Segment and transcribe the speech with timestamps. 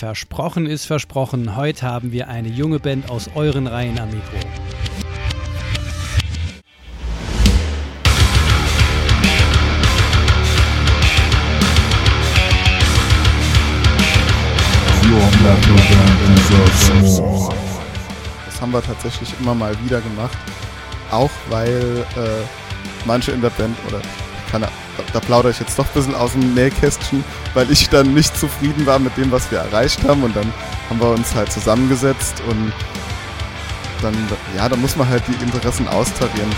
[0.00, 1.56] Versprochen ist versprochen.
[1.56, 4.38] Heute haben wir eine junge Band aus euren Reihen am Mikro.
[18.46, 20.38] Das haben wir tatsächlich immer mal wieder gemacht.
[21.10, 22.42] Auch weil äh,
[23.04, 24.00] manche in der Band oder
[24.50, 24.66] keine,
[25.12, 27.24] da plaudere ich jetzt doch ein bisschen aus dem Nähkästchen,
[27.54, 30.22] weil ich dann nicht zufrieden war mit dem, was wir erreicht haben.
[30.22, 30.52] Und dann
[30.88, 32.72] haben wir uns halt zusammengesetzt und
[34.02, 34.14] dann,
[34.56, 36.50] ja, da muss man halt die Interessen austarieren.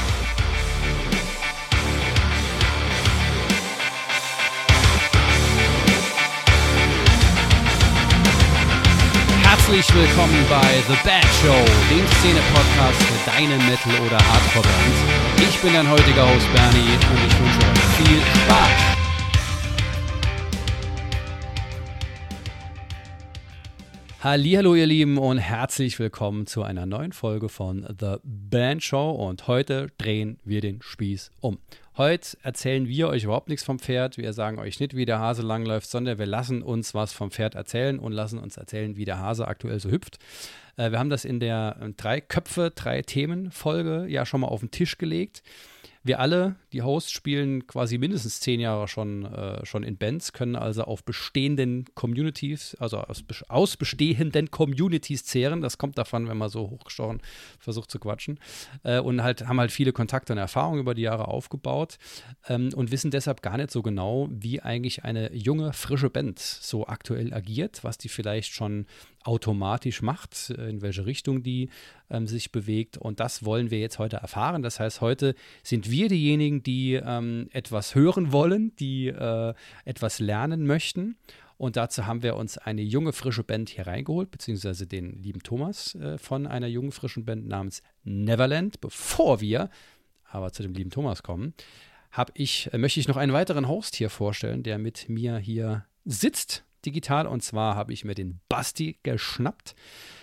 [9.73, 15.49] Herzlich willkommen bei The Bad Show, dem Szene-Podcast für deine Metal- oder Hardcore-Bands.
[15.49, 18.97] Ich bin dein heutiger Host Bernie und ich wünsche euch viel Spaß.
[24.23, 29.47] Hallo ihr Lieben und herzlich willkommen zu einer neuen Folge von The Band Show und
[29.47, 31.57] heute drehen wir den Spieß um.
[31.99, 34.17] Heute erzählen wir euch überhaupt nichts vom Pferd.
[34.17, 37.55] Wir sagen euch nicht, wie der Hase langläuft, sondern wir lassen uns was vom Pferd
[37.55, 40.19] erzählen und lassen uns erzählen, wie der Hase aktuell so hüpft.
[40.79, 44.49] Äh, wir haben das in der äh, drei Köpfe, drei Themen Folge ja schon mal
[44.49, 45.43] auf den Tisch gelegt.
[46.05, 50.57] Wir alle, die Hosts, spielen quasi mindestens zehn Jahre schon, äh, schon in Bands, können
[50.57, 55.61] also auf bestehenden Communities, also aus, aus, bestehenden Communities zehren.
[55.61, 57.21] Das kommt davon, wenn man so hochgestochen
[57.61, 58.41] versucht zu quatschen.
[58.83, 61.99] Äh, und halt haben halt viele Kontakte und Erfahrungen über die Jahre aufgebaut
[62.49, 66.87] ähm, und wissen deshalb gar nicht so genau, wie eigentlich eine junge, frische Band so
[66.87, 68.87] aktuell agiert, was die vielleicht schon
[69.25, 71.69] automatisch macht, in welche Richtung die
[72.11, 72.97] ähm, sich bewegt.
[72.97, 74.63] Und das wollen wir jetzt heute erfahren.
[74.63, 80.67] Das heißt, heute sind wir diejenigen, die ähm, etwas hören wollen, die äh, etwas lernen
[80.67, 81.17] möchten.
[81.57, 85.95] Und dazu haben wir uns eine junge, frische Band hier reingeholt, beziehungsweise den lieben Thomas
[85.95, 88.81] äh, von einer jungen, frischen Band namens Neverland.
[88.81, 89.71] Bevor wir
[90.25, 91.55] aber zu dem lieben Thomas kommen,
[92.35, 96.65] ich, äh, möchte ich noch einen weiteren Host hier vorstellen, der mit mir hier sitzt
[96.85, 97.27] digital.
[97.27, 99.75] Und zwar habe ich mir den Basti geschnappt,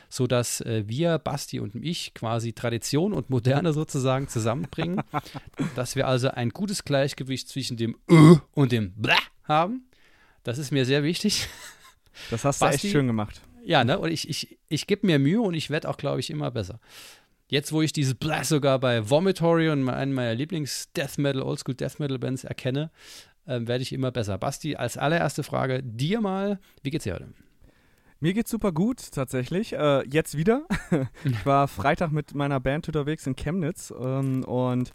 [0.10, 5.02] sodass äh, wir, Basti und ich, quasi Tradition und Moderne sozusagen zusammenbringen.
[5.76, 9.86] dass wir also ein gutes Gleichgewicht zwischen dem Ö und dem Bläh haben.
[10.44, 11.48] Das ist mir sehr wichtig.
[12.30, 13.42] Das hast Basti, du echt schön gemacht.
[13.64, 14.00] Ja, ne?
[14.00, 16.80] Und ich, ich, ich gebe mir Mühe und ich werde auch, glaube ich, immer besser.
[17.48, 22.00] Jetzt, wo ich dieses Blah sogar bei Vomitory und einen meiner Lieblings-Death Metal, Oldschool Death
[22.00, 22.92] Metal Bands erkenne,
[23.50, 24.38] äh, werde ich immer besser.
[24.38, 27.28] Basti, als allererste Frage dir mal, wie geht's dir heute?
[28.22, 29.74] Mir geht's super gut, tatsächlich.
[29.74, 30.64] Äh, jetzt wieder.
[31.24, 34.92] ich war Freitag mit meiner Band unterwegs in Chemnitz ähm, und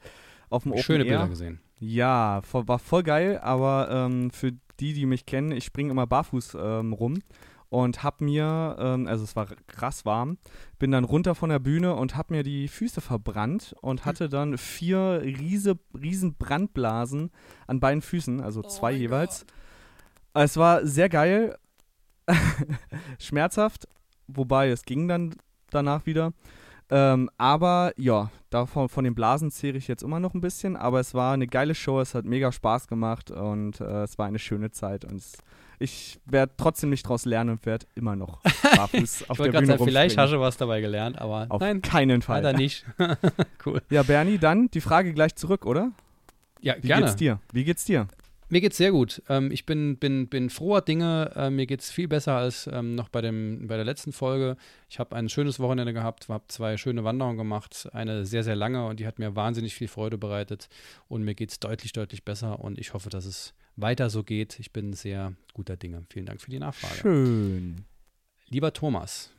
[0.51, 1.19] auf dem Open Schöne Air.
[1.19, 1.61] Bilder gesehen.
[1.81, 6.57] Ja, war voll geil, aber ähm, für die, die mich kennen, ich springe immer barfuß
[6.61, 7.19] ähm, rum
[7.75, 10.39] und hab mir, ähm, also es war krass warm,
[10.79, 14.05] bin dann runter von der Bühne und hab mir die Füße verbrannt und hm.
[14.05, 17.33] hatte dann vier riese, riesen Brandblasen
[17.67, 19.41] an beiden Füßen, also oh zwei jeweils.
[19.41, 20.45] Gott.
[20.45, 21.59] Es war sehr geil,
[23.19, 23.89] schmerzhaft,
[24.29, 25.35] wobei es ging dann
[25.71, 26.33] danach wieder.
[26.91, 31.01] Ähm, aber ja, davon von den Blasen zehre ich jetzt immer noch ein bisschen, aber
[31.01, 34.39] es war eine geile Show, es hat mega Spaß gemacht und äh, es war eine
[34.39, 35.39] schöne Zeit und es
[35.85, 38.41] ich werde trotzdem nicht daraus lernen und werde immer noch
[38.77, 42.23] barfuß auf der Bühne sagen, Vielleicht hast du was dabei gelernt, aber auf nein, keinen
[42.23, 42.43] Fall.
[42.43, 42.85] Leider nicht.
[43.67, 43.83] cool.
[43.91, 45.93] Ja, Bernie, dann die Frage gleich zurück, oder?
[46.61, 47.03] Ja, Wie gerne.
[47.03, 47.41] geht's dir?
[47.53, 48.09] Wie geht's dir?
[48.49, 49.23] Mir geht's sehr gut.
[49.29, 51.33] Ähm, ich bin, bin, bin froher Dinge.
[51.35, 54.57] Äh, mir geht's viel besser als ähm, noch bei, dem, bei der letzten Folge.
[54.89, 57.89] Ich habe ein schönes Wochenende gehabt, habe zwei schöne Wanderungen gemacht.
[57.93, 60.69] Eine sehr, sehr lange und die hat mir wahnsinnig viel Freude bereitet.
[61.09, 62.61] Und mir geht's deutlich, deutlich besser.
[62.61, 64.59] Und ich hoffe, dass es weiter so geht.
[64.59, 66.05] Ich bin sehr guter Dinge.
[66.11, 66.95] Vielen Dank für die Nachfrage.
[66.95, 67.85] Schön.
[68.49, 69.31] Lieber Thomas,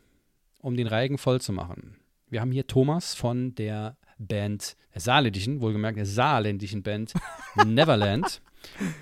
[0.60, 1.96] um den Reigen voll zu machen.
[2.30, 7.14] Wir haben hier Thomas von der Band, der saarländischen, wohlgemerkt, der saarländischen Band
[7.66, 8.42] Neverland.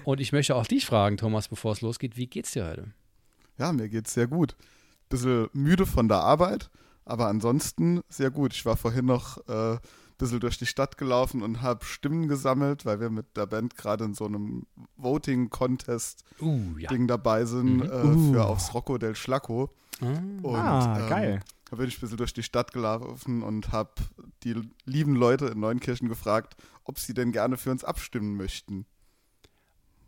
[0.04, 2.94] Und ich möchte auch dich fragen, Thomas, bevor es losgeht, wie geht's dir heute?
[3.58, 4.56] Ja, mir geht's sehr gut.
[5.10, 6.70] Bisschen müde von der Arbeit,
[7.06, 8.54] aber ansonsten sehr gut.
[8.54, 9.78] Ich war vorhin noch äh,
[10.18, 14.06] bisschen durch die Stadt gelaufen und habe Stimmen gesammelt, weil wir mit der Band gerade
[14.06, 14.66] in so einem
[14.98, 16.90] Voting-Contest-Ding uh, ja.
[17.08, 17.82] dabei sind mhm.
[17.84, 18.34] äh, uh.
[18.34, 19.70] für aufs Rocco del Schlacco.
[20.02, 20.06] Ah,
[20.42, 21.40] und, ah, ähm, geil.
[21.70, 23.94] Da bin ich ein bisschen durch die Stadt gelaufen und habe
[24.44, 28.86] die lieben Leute in Neunkirchen gefragt, ob sie denn gerne für uns abstimmen möchten.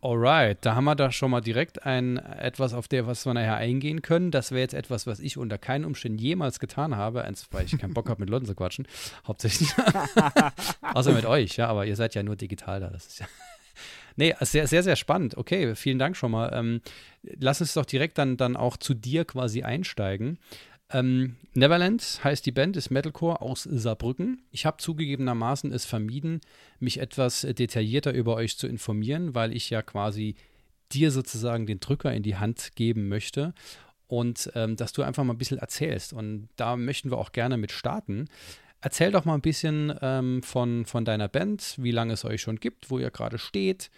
[0.06, 3.56] Alright, da haben wir da schon mal direkt ein etwas, auf der was wir nachher
[3.56, 4.30] eingehen können.
[4.30, 7.76] Das wäre jetzt etwas, was ich unter keinen Umständen jemals getan habe, eins, weil ich
[7.80, 8.88] keinen Bock habe, mit Leuten zu quatschen,
[9.26, 9.70] hauptsächlich.
[10.94, 12.92] Außer mit euch, ja, aber ihr seid ja nur digital da.
[12.92, 13.26] Das ist ja
[14.16, 15.38] Nee, sehr, sehr, sehr spannend.
[15.38, 16.52] Okay, vielen Dank schon mal.
[16.54, 16.82] Ähm,
[17.24, 20.38] lass uns doch direkt dann, dann auch zu dir quasi einsteigen.
[20.92, 24.44] Ähm, Neverland heißt die Band, ist Metalcore aus Saarbrücken.
[24.52, 26.42] Ich habe zugegebenermaßen es vermieden,
[26.80, 30.36] mich etwas detaillierter über euch zu informieren, weil ich ja quasi
[30.92, 33.54] dir sozusagen den Drücker in die Hand geben möchte
[34.08, 36.14] und ähm, dass du einfach mal ein bisschen erzählst.
[36.14, 38.28] Und da möchten wir auch gerne mit starten.
[38.82, 42.60] Erzähl doch mal ein bisschen ähm, von, von deiner Band, wie lange es euch schon
[42.60, 43.90] gibt, wo ihr gerade steht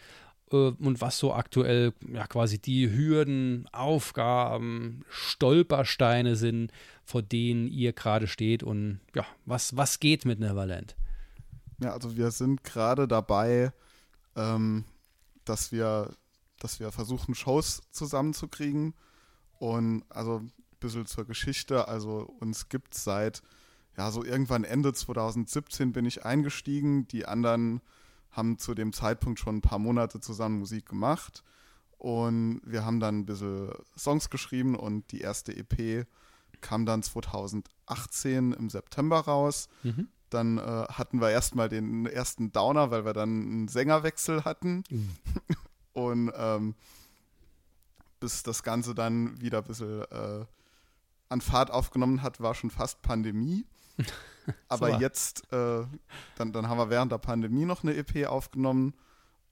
[0.50, 6.72] und was so aktuell ja quasi die Hürden, Aufgaben, Stolpersteine sind,
[7.04, 10.96] vor denen ihr gerade steht und ja, was, was geht mit Neverland?
[11.80, 13.72] Ja, also wir sind gerade dabei,
[14.36, 14.86] ähm,
[15.46, 16.16] dass wir,
[16.60, 18.94] dass wir versuchen, Shows zusammenzukriegen.
[19.60, 23.42] Und also ein bisschen zur Geschichte, also uns gibt es seit,
[23.98, 27.08] ja, so irgendwann Ende 2017 bin ich eingestiegen.
[27.08, 27.82] Die anderen
[28.32, 31.44] haben zu dem Zeitpunkt schon ein paar Monate zusammen Musik gemacht.
[31.98, 36.06] Und wir haben dann ein bisschen Songs geschrieben und die erste EP
[36.62, 39.68] kam dann 2018 im September raus.
[39.84, 40.08] Mhm.
[40.30, 44.84] Dann äh, hatten wir erstmal den ersten Downer, weil wir dann einen Sängerwechsel hatten.
[44.90, 45.10] Mhm.
[45.94, 46.76] und ähm,
[48.20, 50.46] bis das Ganze dann wieder ein bisschen äh,
[51.30, 53.66] an Fahrt aufgenommen hat, war schon fast Pandemie.
[54.68, 55.00] Aber so.
[55.00, 55.86] jetzt, äh,
[56.36, 58.94] dann, dann haben wir während der Pandemie noch eine EP aufgenommen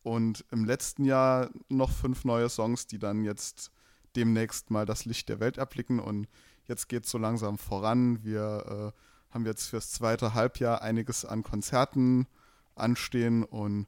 [0.04, 3.72] und im letzten Jahr noch fünf neue Songs, die dann jetzt
[4.16, 6.28] demnächst mal das Licht der Welt erblicken und
[6.68, 8.24] jetzt geht es so langsam voran.
[8.24, 12.28] Wir äh, haben jetzt fürs zweite Halbjahr einiges an Konzerten
[12.76, 13.88] anstehen und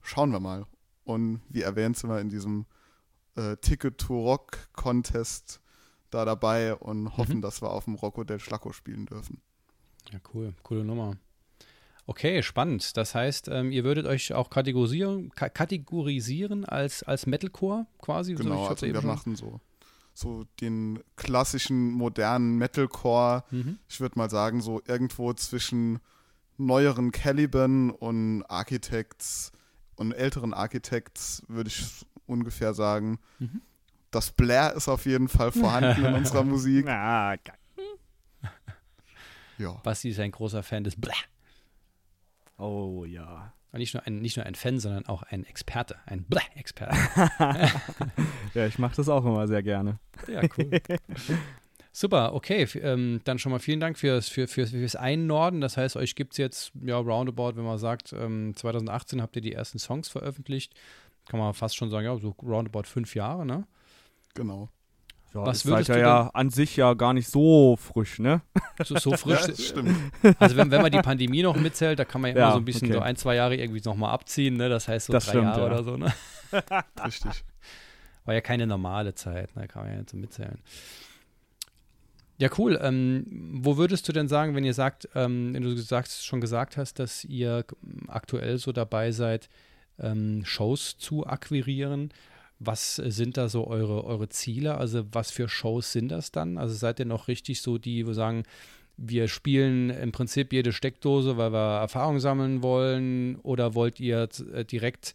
[0.00, 0.66] schauen wir mal.
[1.04, 2.66] Und wie erwähnt sind wir in diesem
[3.36, 5.60] äh, Ticket to Rock Contest
[6.10, 7.42] da dabei und hoffen, mhm.
[7.42, 9.40] dass wir auf dem Rocco del Schlacco spielen dürfen.
[10.10, 10.54] Ja, cool.
[10.62, 11.16] Coole Nummer.
[12.06, 12.96] Okay, spannend.
[12.96, 18.34] Das heißt, ähm, ihr würdet euch auch kategorisieren, ka kategorisieren als, als Metalcore quasi?
[18.34, 19.60] Genau, so, also wir machen so,
[20.12, 23.44] so den klassischen, modernen Metalcore.
[23.50, 23.78] Mhm.
[23.88, 26.00] Ich würde mal sagen, so irgendwo zwischen
[26.58, 29.52] neueren Caliban und Architects
[29.96, 33.20] und älteren Architects würde ich ungefähr sagen.
[33.38, 33.62] Mhm.
[34.10, 36.86] Das Blair ist auf jeden Fall vorhanden in unserer Musik.
[36.88, 37.56] Ah, geil.
[39.62, 39.80] Ja.
[39.82, 41.14] Basti ist ein großer Fan des Blair.
[42.58, 43.52] Oh ja.
[43.72, 46.94] Und nicht nur ein, nicht nur ein Fan, sondern auch ein Experte, ein Blair-Experte.
[48.54, 49.98] ja, ich mache das auch immer sehr gerne.
[50.28, 50.70] Ja, cool.
[51.92, 52.66] Super, okay.
[52.80, 55.60] Ähm, dann schon mal vielen Dank fürs, für, für, fürs Einnorden.
[55.60, 59.42] Das heißt, euch gibt es jetzt, ja, roundabout, wenn man sagt, ähm, 2018 habt ihr
[59.42, 60.74] die ersten Songs veröffentlicht
[61.26, 63.66] kann man fast schon sagen, ja, so roundabout fünf Jahre, ne?
[64.34, 64.68] Genau.
[65.34, 68.42] Ja, Was würdest du ja an sich ja gar nicht so frisch, ne?
[68.84, 69.46] So, so frisch.
[69.46, 69.96] ja, stimmt.
[70.38, 72.58] Also wenn, wenn man die Pandemie noch mitzählt, da kann man ja, ja immer so
[72.58, 72.98] ein bisschen okay.
[72.98, 74.68] so ein, zwei Jahre irgendwie nochmal abziehen, ne?
[74.68, 75.66] Das heißt so das drei stimmt, Jahre ja.
[75.66, 76.12] oder so, ne?
[77.04, 77.44] Richtig.
[78.24, 79.68] War ja keine normale Zeit, ne?
[79.68, 80.58] Kann man ja jetzt so mitzählen.
[82.38, 82.78] Ja, cool.
[82.82, 83.24] Ähm,
[83.62, 86.98] wo würdest du denn sagen, wenn ihr sagt, ähm, wenn du sagst, schon gesagt hast,
[86.98, 87.64] dass ihr
[88.08, 89.48] aktuell so dabei seid,
[90.00, 92.12] ähm, Shows zu akquirieren.
[92.64, 94.76] Was sind da so eure, eure Ziele?
[94.76, 96.58] Also was für Shows sind das dann?
[96.58, 98.44] Also seid ihr noch richtig so die, wo sagen,
[98.96, 103.36] wir spielen im Prinzip jede Steckdose, weil wir Erfahrung sammeln wollen?
[103.36, 105.14] Oder wollt ihr äh, direkt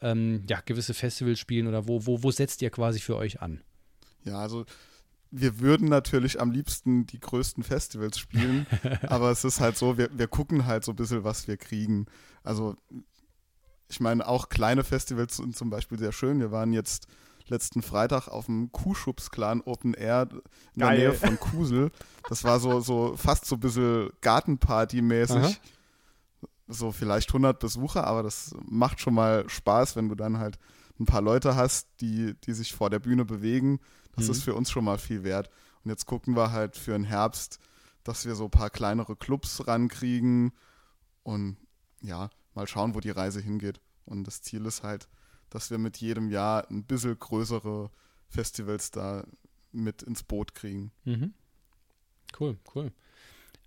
[0.00, 1.66] ähm, ja, gewisse Festivals spielen?
[1.66, 3.60] Oder wo, wo, wo setzt ihr quasi für euch an?
[4.24, 4.64] Ja, also
[5.30, 8.66] wir würden natürlich am liebsten die größten Festivals spielen,
[9.08, 12.06] aber es ist halt so, wir, wir gucken halt so ein bisschen, was wir kriegen.
[12.44, 12.76] Also
[13.92, 16.40] ich meine, auch kleine Festivals sind zum Beispiel sehr schön.
[16.40, 17.06] Wir waren jetzt
[17.46, 20.28] letzten Freitag auf dem Kuhschubs-Clan Open Air
[20.74, 20.96] in Geil.
[20.96, 21.90] der Nähe von Kusel.
[22.28, 25.60] Das war so, so fast so ein bisschen Gartenparty-mäßig.
[26.68, 30.58] So vielleicht 100 Besucher, aber das macht schon mal Spaß, wenn du dann halt
[30.98, 33.78] ein paar Leute hast, die, die sich vor der Bühne bewegen.
[34.16, 34.30] Das mhm.
[34.30, 35.50] ist für uns schon mal viel wert.
[35.84, 37.58] Und jetzt gucken wir halt für den Herbst,
[38.04, 40.52] dass wir so ein paar kleinere Clubs rankriegen.
[41.24, 41.58] Und
[42.00, 43.80] ja, mal schauen, wo die Reise hingeht.
[44.04, 45.08] Und das Ziel ist halt,
[45.50, 47.90] dass wir mit jedem Jahr ein bisschen größere
[48.28, 49.24] Festivals da
[49.72, 50.92] mit ins Boot kriegen.
[51.04, 51.34] Mhm.
[52.38, 52.92] Cool, cool.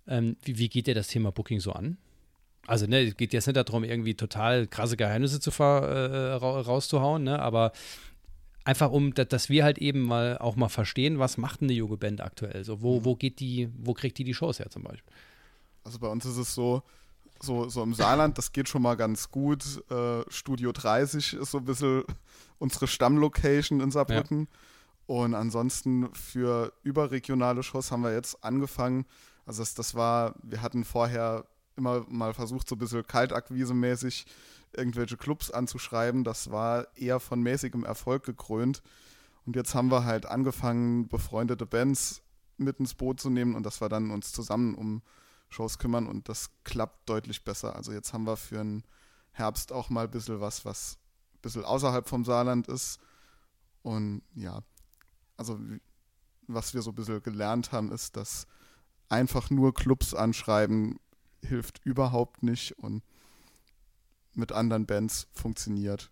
[0.06, 1.98] Ähm, wie, wie, geht dir das Thema Booking so an?
[2.66, 7.38] Also, ne, es geht jetzt nicht darum, irgendwie total krasse Geheimnisse zu äh, rauszuhauen, ne,
[7.38, 7.72] aber
[8.64, 12.20] einfach um, dass wir halt eben mal auch mal verstehen, was macht eine junge Band
[12.20, 12.64] aktuell?
[12.64, 13.04] So, wo, mhm.
[13.04, 15.12] wo geht die, wo kriegt die die Shows her zum Beispiel?
[15.84, 16.82] Also bei uns ist es so,
[17.40, 19.82] so, so im Saarland, das geht schon mal ganz gut.
[19.90, 22.04] Äh, Studio 30 ist so ein bisschen
[22.58, 24.48] unsere Stammlocation in Saarbrücken.
[24.50, 24.58] Ja.
[25.06, 29.06] Und ansonsten für überregionale Shows haben wir jetzt angefangen.
[29.44, 31.44] Also das, das war, wir hatten vorher
[31.76, 34.26] immer mal versucht, so ein bisschen kaltakquise-mäßig
[34.76, 36.24] irgendwelche Clubs anzuschreiben.
[36.24, 38.82] Das war eher von mäßigem Erfolg gekrönt.
[39.44, 42.22] Und jetzt haben wir halt angefangen, befreundete Bands
[42.56, 45.02] mit ins Boot zu nehmen und dass wir dann uns zusammen um
[45.48, 47.76] Shows kümmern und das klappt deutlich besser.
[47.76, 48.84] Also jetzt haben wir für den
[49.32, 50.98] Herbst auch mal ein bisschen was, was
[51.34, 52.98] ein bisschen außerhalb vom Saarland ist.
[53.82, 54.62] Und ja,
[55.36, 55.58] also
[56.46, 58.46] was wir so ein bisschen gelernt haben, ist, dass
[59.08, 60.98] einfach nur Clubs anschreiben
[61.42, 63.02] hilft überhaupt nicht und
[64.34, 66.10] mit anderen Bands funktioniert.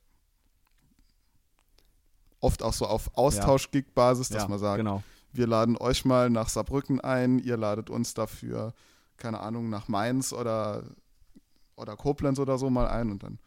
[2.40, 5.02] Oft auch so auf Austausch-Gig-Basis, dass ja, man sagt, genau.
[5.32, 8.74] wir laden euch mal nach Saarbrücken ein, ihr ladet uns dafür,
[9.16, 10.84] keine Ahnung, nach Mainz oder,
[11.76, 13.38] oder Koblenz oder so mal ein und dann.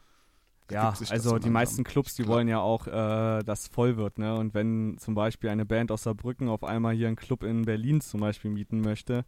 [0.69, 2.35] Ja, also so die meisten Clubs, die Klar.
[2.35, 4.35] wollen ja auch, äh, dass voll wird, ne?
[4.35, 8.01] Und wenn zum Beispiel eine Band aus Saarbrücken auf einmal hier einen Club in Berlin
[8.01, 9.23] zum Beispiel mieten möchte,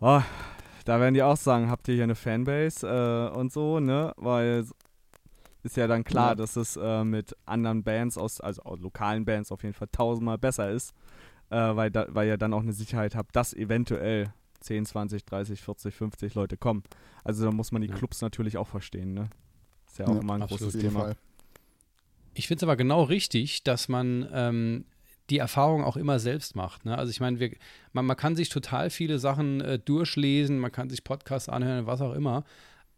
[0.00, 0.22] oh,
[0.86, 2.86] da werden die auch sagen, habt ihr hier eine Fanbase
[3.34, 4.14] äh, und so, ne?
[4.16, 4.64] Weil
[5.64, 6.34] ist ja dann klar, Ja.
[6.34, 10.38] dass es äh, mit anderen Bands aus, also aus lokalen Bands auf jeden Fall tausendmal
[10.38, 10.94] besser ist,
[11.50, 15.60] äh, weil, da, weil ihr dann auch eine Sicherheit habt, dass eventuell 10, 20, 30,
[15.60, 16.82] 40, 50 Leute kommen.
[17.24, 17.94] Also da muss man die Ja.
[17.94, 19.28] Clubs natürlich auch verstehen, ne?
[19.86, 21.00] Ist ja auch Ja, immer ein großes Thema.
[21.00, 21.16] Fall.
[22.34, 24.84] Ich finde es aber genau richtig, dass man ähm,
[25.30, 26.84] die Erfahrung auch immer selbst macht.
[26.84, 26.96] Ne?
[26.96, 27.50] Also ich meine,
[27.92, 32.00] man, man kann sich total viele Sachen äh, durchlesen, man kann sich Podcasts anhören, was
[32.00, 32.44] auch immer.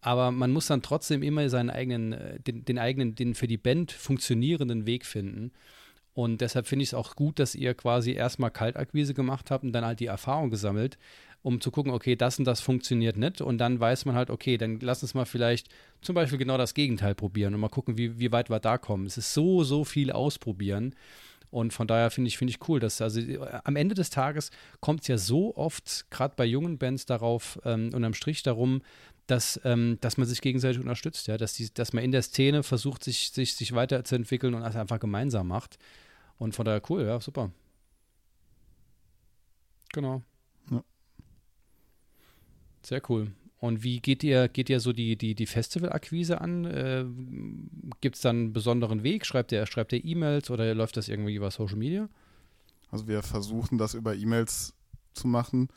[0.00, 3.56] Aber man muss dann trotzdem immer seinen eigenen, äh, den, den eigenen, den für die
[3.56, 5.50] Band funktionierenden Weg finden.
[6.12, 9.72] Und deshalb finde ich es auch gut, dass ihr quasi erstmal Kaltakquise gemacht habt und
[9.72, 10.96] dann halt die Erfahrung gesammelt,
[11.44, 13.42] um zu gucken, okay, das und das funktioniert nicht.
[13.42, 15.68] Und dann weiß man halt, okay, dann lass uns mal vielleicht
[16.00, 19.04] zum Beispiel genau das Gegenteil probieren und mal gucken, wie, wie weit wir da kommen.
[19.04, 20.94] Es ist so, so viel ausprobieren.
[21.50, 23.20] Und von daher finde ich, finde ich cool, dass also
[23.62, 27.90] am Ende des Tages kommt es ja so oft, gerade bei jungen Bands, darauf ähm,
[27.92, 28.80] unterm Strich darum,
[29.26, 32.62] dass, ähm, dass man sich gegenseitig unterstützt, ja, dass, die, dass man in der Szene
[32.62, 35.78] versucht, sich, sich, sich weiterzuentwickeln und das einfach gemeinsam macht.
[36.38, 37.52] Und von daher cool, ja, super.
[39.92, 40.22] Genau.
[42.84, 43.32] Sehr cool.
[43.58, 46.64] Und wie geht ihr, geht ihr so die, die, die Festivalakquise an?
[46.66, 47.06] Äh,
[48.00, 49.24] Gibt es dann einen besonderen Weg?
[49.24, 52.08] Schreibt ihr, schreibt ihr E-Mails oder läuft das irgendwie über Social Media?
[52.90, 54.74] Also wir versuchen das über E-Mails
[55.14, 55.68] zu machen.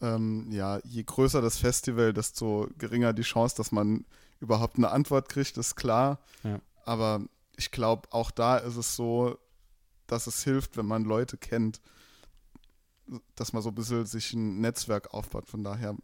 [0.00, 4.06] Ähm, ja, je größer das Festival, desto geringer die Chance, dass man
[4.40, 6.20] überhaupt eine Antwort kriegt, ist klar.
[6.42, 6.60] Ja.
[6.84, 7.20] Aber
[7.56, 9.36] ich glaube, auch da ist es so,
[10.06, 11.80] dass es hilft, wenn man Leute kennt,
[13.34, 15.48] dass man so ein bisschen sich ein Netzwerk aufbaut.
[15.48, 15.96] Von daher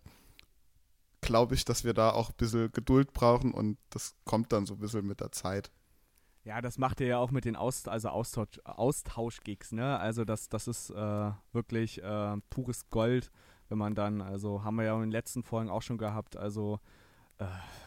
[1.20, 4.74] glaube ich, dass wir da auch ein bisschen Geduld brauchen und das kommt dann so
[4.74, 5.70] ein bisschen mit der Zeit.
[6.44, 9.98] Ja, das macht ihr ja auch mit den Aus also Austausch Austauschgigs, ne?
[9.98, 13.30] Also das, das ist äh, wirklich äh, pures Gold,
[13.70, 16.80] wenn man dann, also haben wir ja in den letzten Folgen auch schon gehabt, also
[17.38, 17.46] äh,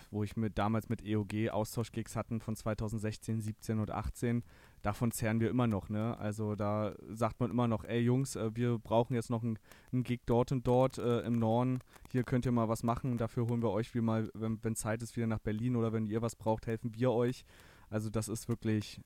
[0.09, 4.43] wo ich mit damals mit EOG Austauschgigs hatten von 2016, 17 und 18,
[4.81, 6.17] davon zehren wir immer noch, ne?
[6.19, 9.57] Also da sagt man immer noch, ey Jungs, äh, wir brauchen jetzt noch einen,
[10.03, 11.79] Gig dort und dort äh, im Norden,
[12.11, 15.01] hier könnt ihr mal was machen, dafür holen wir euch wie mal, wenn, wenn Zeit
[15.01, 17.45] ist, wieder nach Berlin oder wenn ihr was braucht, helfen wir euch.
[17.89, 19.01] Also das ist wirklich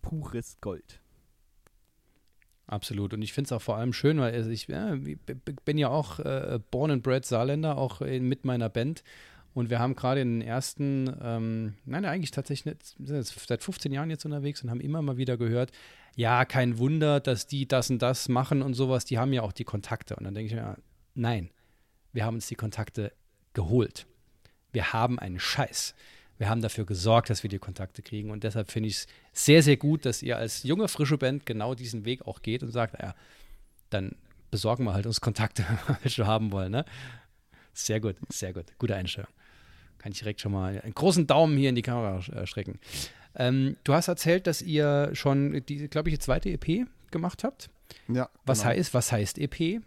[0.00, 1.00] pures Gold.
[2.66, 3.12] Absolut.
[3.12, 4.96] Und ich finde es auch vor allem schön, weil also ich ja,
[5.64, 9.02] bin ja auch äh, born and bred Saarländer, auch in, mit meiner Band.
[9.54, 13.92] Und wir haben gerade in den ersten, ähm, nein, eigentlich tatsächlich sind jetzt seit 15
[13.92, 15.72] Jahren jetzt unterwegs und haben immer mal wieder gehört,
[16.16, 19.52] ja, kein Wunder, dass die das und das machen und sowas, die haben ja auch
[19.52, 20.16] die Kontakte.
[20.16, 20.76] Und dann denke ich mir,
[21.14, 21.50] nein,
[22.12, 23.12] wir haben uns die Kontakte
[23.54, 24.06] geholt.
[24.72, 25.94] Wir haben einen Scheiß.
[26.38, 28.30] Wir haben dafür gesorgt, dass wir die Kontakte kriegen.
[28.30, 31.74] Und deshalb finde ich es sehr, sehr gut, dass ihr als junge, frische Band genau
[31.74, 33.14] diesen Weg auch geht und sagt, naja,
[33.90, 34.16] dann
[34.50, 35.64] besorgen wir halt uns Kontakte,
[36.02, 36.72] welche wir haben wollen.
[36.72, 36.84] Ne?
[37.72, 38.66] Sehr gut, sehr gut.
[38.78, 39.30] Gute Einstellung.
[40.02, 42.78] Kann ich direkt schon mal einen großen Daumen hier in die Kamera äh, strecken.
[43.34, 47.70] Ähm, du hast erzählt, dass ihr schon die, glaube ich, die zweite EP gemacht habt.
[48.08, 48.70] Ja, Was genau.
[48.70, 49.80] heißt, was heißt EP?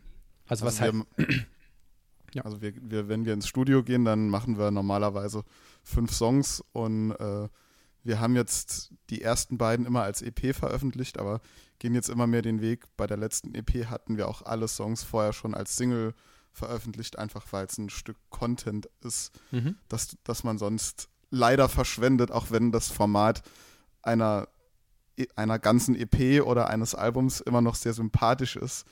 [0.48, 1.46] Also, was Also heißt.
[2.34, 2.44] Ja.
[2.44, 5.44] Also wir, wir, wenn wir ins Studio gehen, dann machen wir normalerweise
[5.84, 7.48] fünf Songs und äh,
[8.04, 11.40] wir haben jetzt die ersten beiden immer als EP veröffentlicht, aber
[11.80, 12.84] gehen jetzt immer mehr den Weg.
[12.98, 16.24] Bei der letzten EP hatten wir auch alle Songs vorher schon als Single veröffentlicht,
[17.18, 19.76] einfach weil es ein Stück Content ist, Mhm.
[19.88, 23.42] das, das man sonst leider verschwendet, auch wenn das Format
[24.02, 24.48] einer,
[25.36, 28.86] einer ganzen EP oder eines Albums immer noch sehr sympathisch ist.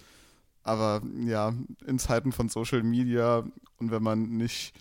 [0.63, 1.53] Aber ja,
[1.85, 3.39] in Zeiten von Social Media
[3.77, 4.73] und wenn man nicht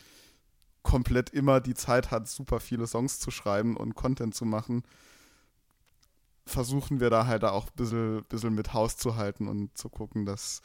[0.82, 4.82] komplett immer die Zeit hat, super viele Songs zu schreiben und Content zu machen,
[6.46, 10.26] versuchen wir da halt auch ein bisschen, bisschen mit Haus zu halten und zu gucken,
[10.26, 10.60] dass,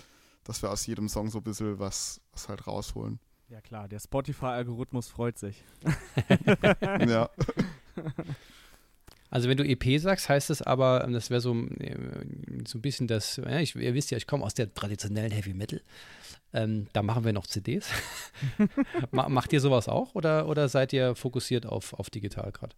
[0.47, 3.19] dass wir aus jedem Song so ein bisschen was, was halt rausholen.
[3.49, 5.63] Ja klar, der Spotify-Algorithmus freut sich.
[7.07, 7.29] ja.
[9.29, 11.97] Also wenn du EP sagst, heißt das aber, ähm, das wäre so, äh,
[12.65, 15.53] so ein bisschen das, ja, ich, ihr wisst ja, ich komme aus der traditionellen Heavy
[15.53, 15.81] Metal.
[16.53, 17.89] Ähm, da machen wir noch CDs.
[19.11, 22.75] Macht ihr sowas auch oder, oder seid ihr fokussiert auf, auf digital gerade?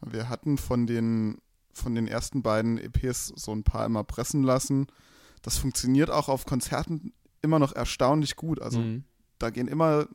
[0.00, 1.38] Wir hatten von den,
[1.72, 4.86] von den ersten beiden EPs so ein paar immer pressen lassen.
[5.42, 8.60] Das funktioniert auch auf Konzerten immer noch erstaunlich gut.
[8.60, 9.04] Also mhm.
[9.38, 10.06] da gehen immer,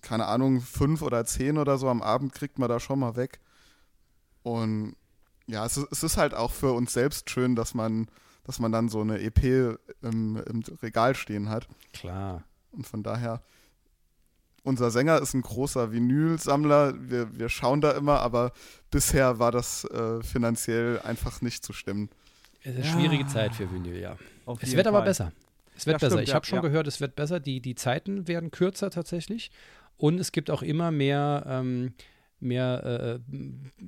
[0.00, 3.40] keine Ahnung, fünf oder zehn oder so am Abend kriegt man da schon mal weg.
[4.42, 4.96] Und
[5.46, 8.08] ja, es ist, es ist halt auch für uns selbst schön, dass man,
[8.44, 11.68] dass man dann so eine EP im, im Regal stehen hat.
[11.92, 12.44] Klar.
[12.72, 13.42] Und von daher,
[14.64, 16.94] unser Sänger ist ein großer Vinylsammler.
[16.98, 18.52] Wir, wir schauen da immer, aber
[18.90, 22.08] bisher war das äh, finanziell einfach nicht zu stimmen.
[22.60, 22.92] Es ist eine ja.
[22.92, 24.16] schwierige Zeit für Vinyl, ja.
[24.44, 25.32] Auf es wird aber besser.
[25.76, 26.16] Es wird ja, besser.
[26.16, 26.62] Stimmt, ich habe schon ja.
[26.62, 27.40] gehört, es wird besser.
[27.40, 29.50] Die, die Zeiten werden kürzer tatsächlich.
[29.96, 31.94] Und es gibt auch immer mehr ähm,
[32.42, 33.34] mehr äh,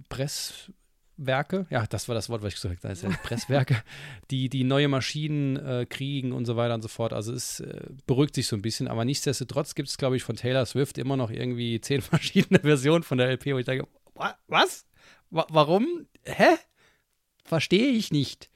[0.08, 3.82] Presswerke, ja, das war das Wort, was ich gesagt habe, ja Presswerke,
[4.30, 7.12] die, die neue Maschinen äh, kriegen und so weiter und so fort.
[7.12, 10.36] Also es äh, beruhigt sich so ein bisschen, aber nichtsdestotrotz gibt es, glaube ich, von
[10.36, 13.86] Taylor Swift immer noch irgendwie zehn verschiedene Versionen von der LP, wo ich denke,
[14.46, 14.86] was?
[15.30, 16.06] Wa warum?
[16.24, 16.56] Hä?
[17.44, 18.50] Verstehe ich nicht.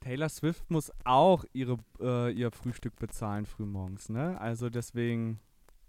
[0.00, 4.40] Taylor Swift muss auch ihre, äh, ihr Frühstück bezahlen frühmorgens, ne?
[4.40, 5.40] Also deswegen,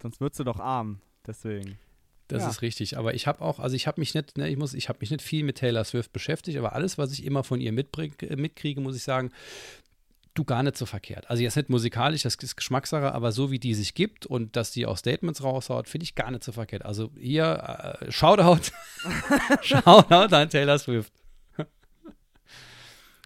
[0.01, 0.99] sonst wird sie doch arm.
[1.25, 1.77] Deswegen.
[2.27, 2.49] Das ja.
[2.49, 2.97] ist richtig.
[2.97, 5.09] Aber ich habe auch, also ich habe mich nicht, ne, ich muss, ich habe mich
[5.09, 8.81] nicht viel mit Taylor Swift beschäftigt, aber alles, was ich immer von ihr äh, mitkriege,
[8.81, 9.31] muss ich sagen,
[10.35, 11.29] du gar nicht so verkehrt.
[11.29, 14.71] Also jetzt nicht musikalisch, das ist Geschmackssache, aber so wie die sich gibt und dass
[14.71, 16.85] die auch Statements raushaut, finde ich gar nicht so verkehrt.
[16.85, 18.71] Also hier, äh, Shoutout,
[19.61, 21.11] Shoutout an Taylor Swift.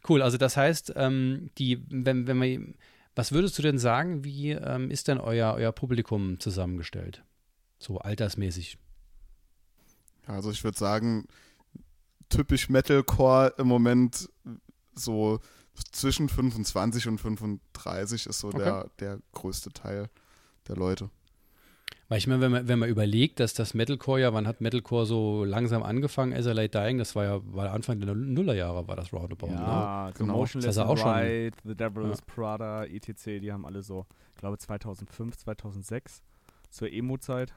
[0.10, 2.62] Cool, also das heißt, ähm, die, wenn, wenn wir,
[3.15, 7.24] was würdest du denn sagen, wie ähm, ist denn euer, euer Publikum zusammengestellt?
[7.79, 8.77] So altersmäßig.
[10.25, 11.27] Also ich würde sagen,
[12.29, 14.29] typisch Metalcore im Moment
[14.95, 15.39] so
[15.91, 18.60] zwischen 25 und 35 ist so okay.
[18.60, 20.10] der, der größte Teil
[20.67, 21.10] der Leute.
[22.10, 25.06] Weil ich meine, wenn man, wenn man überlegt, dass das Metalcore ja, wann hat Metalcore
[25.06, 28.95] so langsam angefangen, As I Lay Dying, das war ja war Anfang der Nullerjahre, war
[28.95, 29.47] das Roundabout.
[29.47, 30.13] Ja, ne?
[30.17, 30.34] genau.
[30.38, 32.34] Motionless das auch Ride, The Devil's ja.
[32.34, 36.21] Prada, etc., die haben alle so, ich glaube 2005, 2006,
[36.69, 37.54] zur Emo-Zeit.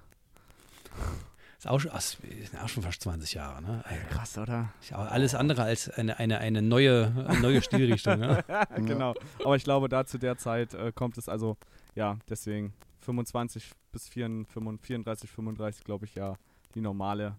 [1.59, 3.83] Ist auch, schon, ist auch schon fast 20 Jahre, ne?
[4.11, 4.71] Krass, oder?
[4.92, 8.44] alles andere als eine, eine, eine neue, eine neue Stilrichtung, ne?
[8.77, 9.14] genau.
[9.42, 11.57] Aber ich glaube, da zu der Zeit äh, kommt es also,
[11.94, 12.75] ja, deswegen
[13.07, 16.37] 25 bis 34, 34 35, glaube ich, ja,
[16.75, 17.37] die normale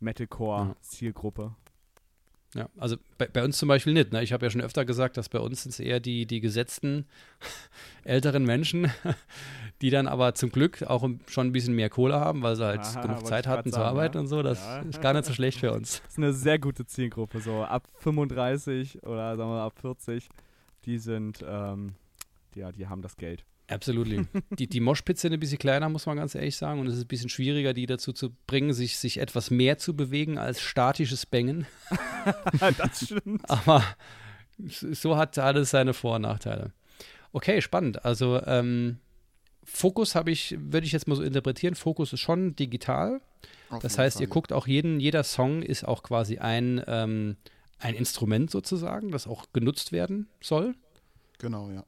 [0.00, 1.54] Metalcore-Zielgruppe.
[2.54, 4.12] Ja, also bei, bei, uns zum Beispiel nicht.
[4.12, 4.24] Ne?
[4.24, 7.06] Ich habe ja schon öfter gesagt, dass bei uns sind es eher die, die gesetzten
[8.04, 8.90] älteren Menschen,
[9.82, 12.80] die dann aber zum Glück auch schon ein bisschen mehr Kohle haben, weil sie halt
[12.80, 14.20] Aha, genug Zeit hatten zu arbeiten ja.
[14.22, 14.42] und so.
[14.42, 14.80] Das ja.
[14.80, 16.02] ist gar nicht so schlecht für uns.
[16.02, 20.28] Das ist eine sehr gute Zielgruppe, so ab 35 oder sagen wir ab 40,
[20.86, 21.94] die sind, ähm,
[22.56, 23.44] ja, die haben das Geld.
[23.70, 24.26] Absolutely.
[24.50, 26.80] die, die Moschpitze sind ein bisschen kleiner, muss man ganz ehrlich sagen.
[26.80, 29.94] Und es ist ein bisschen schwieriger, die dazu zu bringen, sich, sich etwas mehr zu
[29.94, 31.66] bewegen als statisches Bängen.
[32.78, 33.42] das stimmt.
[33.48, 33.84] Aber
[34.58, 36.72] so hat alles seine Vor- und Nachteile.
[37.32, 38.04] Okay, spannend.
[38.04, 38.98] Also ähm,
[39.64, 43.20] Fokus habe ich, würde ich jetzt mal so interpretieren, Fokus ist schon digital.
[43.70, 44.24] Auf das heißt, Fall.
[44.24, 47.36] ihr guckt auch jeden, jeder Song ist auch quasi ein, ähm,
[47.78, 50.74] ein Instrument sozusagen, das auch genutzt werden soll.
[51.38, 51.84] Genau, ja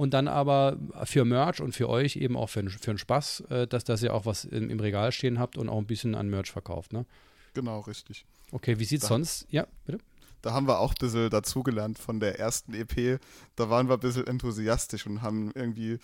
[0.00, 3.66] und dann aber für Merch und für euch eben auch für, für einen Spaß, äh,
[3.66, 6.30] dass, dass ihr auch was im, im, Regal stehen habt und auch ein bisschen an
[6.30, 7.04] Merch verkauft, ne?
[7.52, 8.24] Genau, richtig.
[8.50, 9.46] Okay, wie sieht's da, sonst?
[9.50, 9.98] Ja, bitte?
[10.40, 13.20] Da haben wir auch ein bisschen dazugelernt von der ersten EP.
[13.56, 15.98] Da waren wir ein bisschen enthusiastisch und haben irgendwie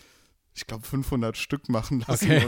[0.55, 2.31] ich glaube, 500 Stück machen lassen.
[2.31, 2.45] Okay.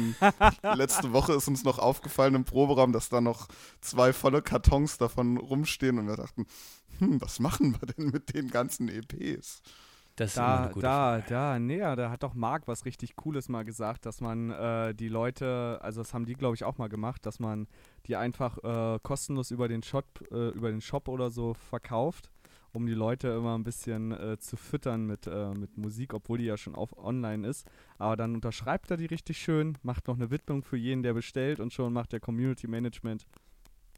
[0.62, 3.48] Und letzte Woche ist uns noch aufgefallen im Proberaum, dass da noch
[3.80, 6.46] zwei volle Kartons davon rumstehen und wir dachten,
[6.98, 9.62] hm, was machen wir denn mit den ganzen EPs?
[10.18, 11.24] Das da, da, Frage.
[11.28, 15.08] da, nee, da hat doch Marc was richtig Cooles mal gesagt, dass man äh, die
[15.08, 17.68] Leute, also das haben die, glaube ich, auch mal gemacht, dass man
[18.06, 22.32] die einfach äh, kostenlos über den Shop, äh, über den Shop oder so verkauft,
[22.72, 26.46] um die Leute immer ein bisschen äh, zu füttern mit, äh, mit Musik, obwohl die
[26.46, 27.68] ja schon auf online ist.
[27.96, 31.60] Aber dann unterschreibt er die richtig schön, macht noch eine Widmung für jeden, der bestellt
[31.60, 33.24] und schon macht der Community Management.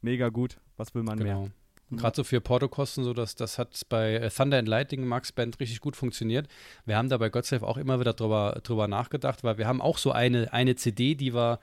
[0.03, 0.61] Mega gut.
[0.77, 1.43] Was will man genau.
[1.43, 1.51] mehr?
[1.91, 5.59] Gerade so für Portokosten, so dass das hat bei äh, Thunder and Lightning Max Band
[5.59, 6.49] richtig gut funktioniert.
[6.87, 9.99] Wir haben da bei Godsafe auch immer wieder drüber, drüber nachgedacht, weil wir haben auch
[9.99, 11.59] so eine, eine CD, die war,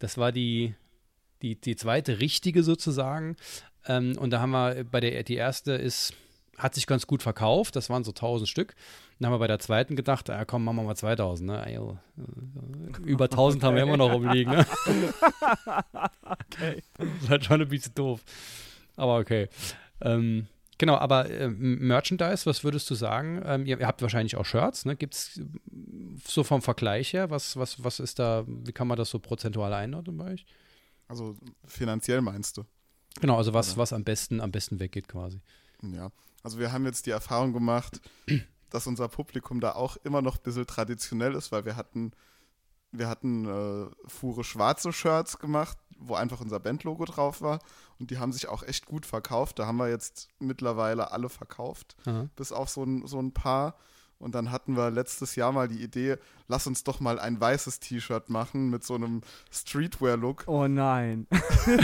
[0.00, 0.74] das war die,
[1.42, 3.36] die, die zweite richtige sozusagen.
[3.86, 6.12] Ähm, und da haben wir bei der, die erste ist,
[6.56, 8.74] hat sich ganz gut verkauft, das waren so 1000 Stück.
[9.18, 11.48] Dann haben wir bei der zweiten gedacht, ja komm, machen wir mal 2000.
[11.48, 11.72] Ne?
[11.72, 14.54] Äh, über 1000 haben wir immer noch rumliegen.
[14.54, 14.66] Ne?
[16.24, 16.82] okay.
[16.96, 18.20] Das ist halt schon ein bisschen doof.
[18.98, 19.48] Aber okay.
[20.00, 23.40] Ähm, genau, aber äh, Merchandise, was würdest du sagen?
[23.44, 24.96] Ähm, ihr, ihr, habt wahrscheinlich auch Shirts, ne?
[24.96, 25.40] Gibt es
[26.26, 29.72] so vom Vergleich her, was, was, was ist da, wie kann man das so prozentual
[29.72, 30.46] einordnen bei euch?
[31.06, 32.64] Also finanziell meinst du?
[33.20, 35.40] Genau, also was, was am besten, am besten weggeht quasi.
[35.82, 36.10] Ja,
[36.42, 38.00] also wir haben jetzt die Erfahrung gemacht,
[38.70, 42.12] dass unser Publikum da auch immer noch ein bisschen traditionell ist, weil wir hatten,
[42.90, 47.60] wir hatten äh, Fuhre schwarze Shirts gemacht, wo einfach unser Bandlogo drauf war
[47.98, 49.58] und die haben sich auch echt gut verkauft.
[49.58, 52.28] Da haben wir jetzt mittlerweile alle verkauft, Aha.
[52.36, 53.74] bis auf so ein, so ein paar.
[54.18, 56.16] Und dann hatten wir letztes Jahr mal die Idee,
[56.48, 60.44] lass uns doch mal ein weißes T-Shirt machen mit so einem Streetwear-Look.
[60.48, 61.28] Oh nein.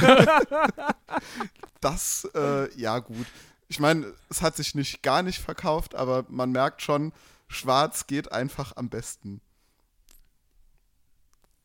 [1.80, 3.26] das, äh, ja gut.
[3.68, 7.12] Ich meine, es hat sich nicht gar nicht verkauft, aber man merkt schon,
[7.46, 9.40] schwarz geht einfach am besten.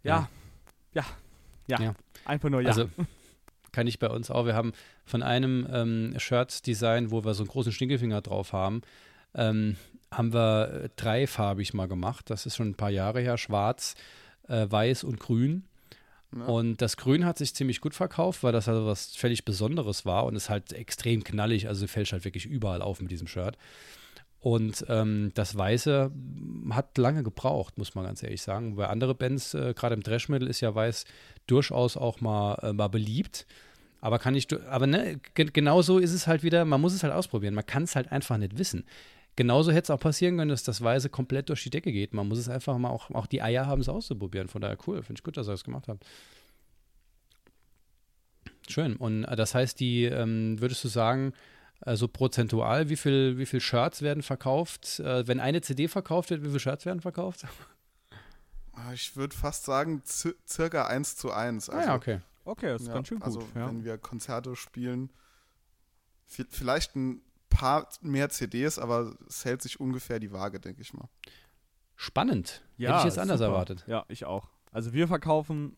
[0.03, 0.29] Ja.
[0.93, 1.05] Ja.
[1.67, 1.81] Ja.
[1.81, 1.93] ja.
[2.29, 2.69] Einfach nur ja.
[2.69, 2.89] Also,
[3.71, 4.45] kann ich bei uns auch.
[4.45, 4.73] Wir haben
[5.05, 8.81] von einem ähm, Shirt-Design, wo wir so einen großen Stinkefinger drauf haben,
[9.35, 9.75] ähm,
[10.11, 12.29] haben wir dreifarbig mal gemacht.
[12.29, 13.37] Das ist schon ein paar Jahre her.
[13.37, 13.95] Schwarz,
[14.47, 15.63] äh, weiß und grün.
[16.35, 16.45] Ja.
[16.45, 20.25] Und das Grün hat sich ziemlich gut verkauft, weil das also was völlig Besonderes war
[20.25, 21.67] und ist halt extrem knallig.
[21.67, 23.57] Also fällt halt wirklich überall auf mit diesem Shirt.
[24.41, 26.11] Und ähm, das Weiße
[26.69, 28.75] hat lange gebraucht, muss man ganz ehrlich sagen.
[28.75, 31.05] Bei andere Bands, äh, gerade im Thrash Metal, ist ja Weiß
[31.45, 33.45] durchaus auch mal, äh, mal beliebt.
[34.01, 37.53] Aber kann ich, aber ne, genau ist es halt wieder, man muss es halt ausprobieren.
[37.53, 38.85] Man kann es halt einfach nicht wissen.
[39.35, 42.13] Genauso hätte es auch passieren können, dass das Weiße komplett durch die Decke geht.
[42.13, 44.47] Man muss es einfach mal auch, auch die Eier haben, es auszuprobieren.
[44.47, 46.05] Von daher cool, finde ich gut, dass ihr das gemacht habt.
[48.69, 48.95] Schön.
[48.95, 51.33] Und äh, das heißt, die, ähm, würdest du sagen,
[51.81, 54.99] also prozentual, wie viel, wie viel Shirts werden verkauft?
[54.99, 57.45] Äh, wenn eine CD verkauft wird, wie viele Shirts werden verkauft?
[58.73, 61.69] Ah, ich würde fast sagen, circa 1 zu 1.
[61.69, 62.19] Also, ah ja, also, okay.
[62.45, 63.25] Okay, das ist ja, ganz schön gut.
[63.25, 63.67] Also, ja.
[63.67, 65.11] wenn wir Konzerte spielen,
[66.27, 71.09] vielleicht ein paar mehr CDs, aber es hält sich ungefähr die Waage, denke ich mal.
[71.95, 72.61] Spannend.
[72.77, 73.51] Ja, Hätte ich jetzt anders super.
[73.51, 73.83] erwartet.
[73.87, 74.47] Ja, ich auch.
[74.71, 75.75] Also wir verkaufen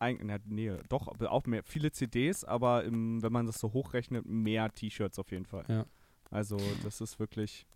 [0.00, 4.72] eigentlich, nee, doch, auch mehr, viele CDs, aber im, wenn man das so hochrechnet, mehr
[4.74, 5.64] T-Shirts auf jeden Fall.
[5.68, 5.86] Ja.
[6.30, 7.66] Also das ist wirklich,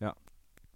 [0.00, 0.14] ja.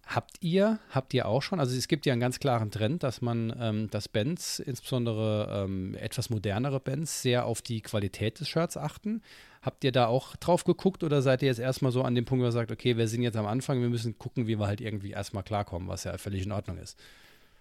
[0.07, 3.23] Habt ihr, habt ihr auch schon, also es gibt ja einen ganz klaren Trend, dass
[3.23, 8.77] man, ähm, dass Bands, insbesondere ähm, etwas modernere Bands, sehr auf die Qualität des Shirts
[8.77, 9.21] achten.
[9.63, 12.41] Habt ihr da auch drauf geguckt oder seid ihr jetzt erstmal so an dem Punkt,
[12.41, 14.81] wo ihr sagt, okay, wir sind jetzt am Anfang, wir müssen gucken, wie wir halt
[14.81, 16.97] irgendwie erstmal klarkommen, was ja völlig in Ordnung ist?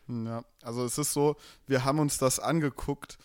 [0.07, 1.35] Ja, also es ist so,
[1.67, 3.17] wir haben uns das angeguckt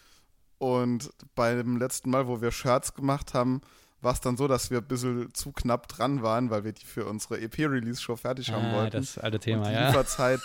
[0.58, 3.60] und beim letzten Mal, wo wir Shirts gemacht haben,
[4.00, 6.84] war es dann so, dass wir ein bisschen zu knapp dran waren, weil wir die
[6.84, 8.96] für unsere EP-Release-Show fertig haben ah, wollten.
[8.98, 9.88] Das alte Thema, und die ja.
[9.88, 10.40] Lieferzeit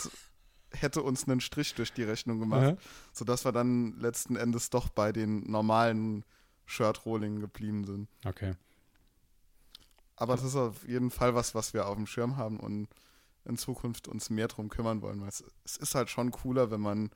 [0.71, 2.77] hätte uns einen Strich durch die Rechnung gemacht, mhm.
[3.13, 6.25] sodass wir dann letzten Endes doch bei den normalen
[6.65, 8.09] Shirt-Rolling geblieben sind.
[8.25, 8.55] Okay.
[10.17, 12.87] Aber das ist auf jeden Fall was, was wir auf dem Schirm haben und
[13.45, 16.81] in Zukunft uns mehr drum kümmern wollen, weil es, es ist halt schon cooler, wenn
[16.81, 17.09] man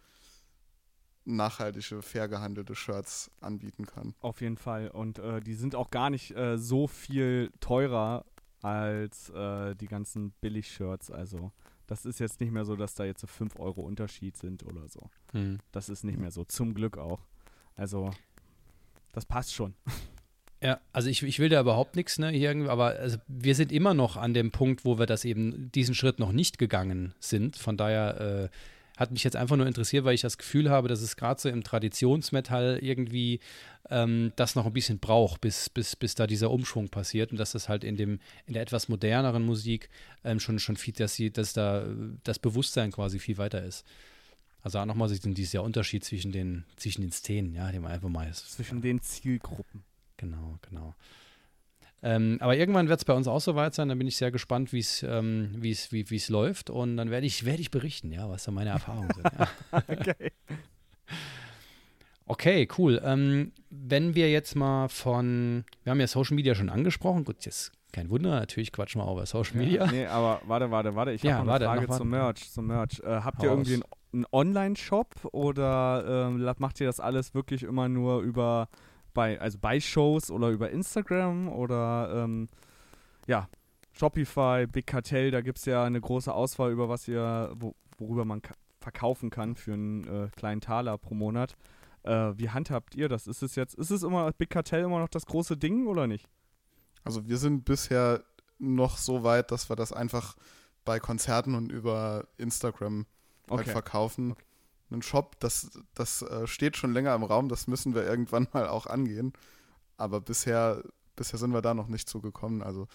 [1.25, 4.15] nachhaltige, fair gehandelte Shirts anbieten kann.
[4.19, 4.89] Auf jeden Fall.
[4.89, 8.25] Und äh, die sind auch gar nicht äh, so viel teurer
[8.61, 11.11] als äh, die ganzen Billig-Shirts.
[11.11, 11.51] Also
[11.87, 14.87] das ist jetzt nicht mehr so, dass da jetzt so 5 Euro Unterschied sind oder
[14.87, 15.09] so.
[15.31, 15.59] Hm.
[15.71, 16.43] Das ist nicht mehr so.
[16.43, 17.25] Zum Glück auch.
[17.75, 18.11] Also
[19.11, 19.73] das passt schon.
[20.61, 23.93] Ja, also ich, ich will da überhaupt nichts, ne, hier, aber also wir sind immer
[23.93, 27.55] noch an dem Punkt, wo wir das eben diesen Schritt noch nicht gegangen sind.
[27.55, 28.49] Von daher äh,
[28.99, 31.47] hat mich jetzt einfach nur interessiert, weil ich das Gefühl habe, dass es gerade so
[31.47, 33.39] im Traditionsmetall irgendwie
[33.89, 37.53] ähm, das noch ein bisschen braucht, bis, bis, bis da dieser Umschwung passiert und dass
[37.53, 39.89] das halt in dem, in der etwas moderneren Musik
[40.25, 41.85] ähm, schon, schon viel, dass sie, dass da
[42.25, 43.85] das Bewusstsein quasi viel weiter ist.
[44.61, 48.27] Also auch nochmal dieser Unterschied zwischen den, zwischen den Szenen, ja, die man einfach mal
[48.29, 48.51] ist.
[48.51, 49.83] Zwischen den Zielgruppen.
[50.19, 50.95] Genau, genau.
[52.01, 53.89] Ähm, aber irgendwann wird es bei uns auch soweit sein.
[53.89, 56.69] Dann bin ich sehr gespannt, wie's, ähm, wie's, wie es läuft.
[56.69, 59.25] Und dann werde ich, werd ich berichten, ja, was da meine Erfahrungen sind.
[59.37, 59.49] Ja.
[59.87, 60.31] okay.
[62.25, 63.01] Okay, cool.
[63.03, 67.23] Ähm, wenn wir jetzt mal von, wir haben ja Social Media schon angesprochen.
[67.23, 69.85] Gut, jetzt kein Wunder, natürlich quatschen wir auch über Social Media.
[69.85, 71.11] Ja, nee, aber warte, warte, warte.
[71.11, 72.51] Ich habe noch eine Frage zum Merch.
[72.51, 72.99] Zum Merch.
[73.03, 77.89] Äh, habt ihr irgendwie einen ein Online-Shop oder äh, macht ihr das alles wirklich immer
[77.89, 78.69] nur über
[79.13, 82.47] bei, also bei Shows oder über Instagram oder ähm,
[83.27, 83.47] ja,
[83.91, 88.25] Shopify, Big Cartel, da gibt es ja eine große Auswahl über was ihr, wo, worüber
[88.25, 88.41] man
[88.79, 91.55] verkaufen kann für einen äh, kleinen Taler pro Monat.
[92.03, 93.27] Äh, wie handhabt ihr das?
[93.27, 96.27] Ist es jetzt, ist es immer Big Cartel immer noch das große Ding oder nicht?
[97.03, 98.23] Also wir sind bisher
[98.57, 100.35] noch so weit, dass wir das einfach
[100.85, 103.05] bei Konzerten und über Instagram
[103.49, 103.71] halt Okay.
[103.71, 104.35] verkaufen.
[104.91, 108.67] Ein Shop, das, das äh, steht schon länger im Raum, das müssen wir irgendwann mal
[108.67, 109.33] auch angehen.
[109.97, 110.81] Aber bisher,
[111.15, 112.63] bisher sind wir da noch nicht zugekommen.
[112.63, 112.87] Also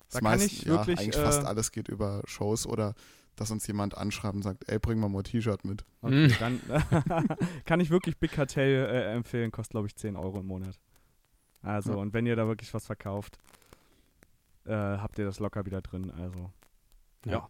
[0.00, 2.94] das Da kann meiste- ich ja, wirklich, eigentlich fast äh, alles geht über Shows oder
[3.36, 5.84] dass uns jemand anschreibt und sagt, ey, bring mal mal ein T-Shirt mit.
[6.00, 6.34] Okay, Mhm.
[6.40, 6.60] dann
[7.66, 10.78] kann ich wirklich Big Cartel äh, empfehlen, kostet glaube ich 10 Euro im Monat.
[11.62, 11.96] Also, Ja.
[11.98, 13.36] und wenn ihr da wirklich was verkauft,
[14.64, 16.10] äh, habt ihr das locker wieder drin.
[16.18, 16.50] Also,
[17.26, 17.48] Ja.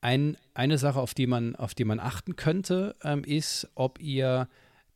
[0.00, 4.48] Ein, eine Sache, auf die man, auf die man achten könnte, ähm, ist, ob ihr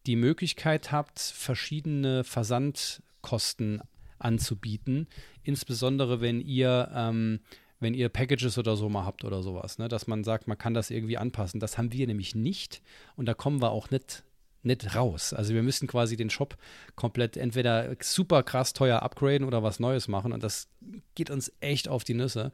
[0.07, 3.83] die Möglichkeit habt, verschiedene Versandkosten
[4.19, 5.09] anzubieten.
[5.43, 7.41] Insbesondere wenn ihr, ähm,
[7.81, 9.89] wenn ihr Packages oder so mal habt oder sowas, ne?
[9.89, 11.61] dass man sagt, man kann das irgendwie anpassen.
[11.61, 12.83] Das haben wir nämlich nicht
[13.17, 14.25] und da kommen wir auch nicht,
[14.63, 15.35] nicht raus.
[15.35, 16.57] Also wir müssen quasi den Shop
[16.97, 20.69] komplett entweder super krass teuer upgraden oder was Neues machen und das
[21.15, 22.53] geht uns echt auf die Nüsse.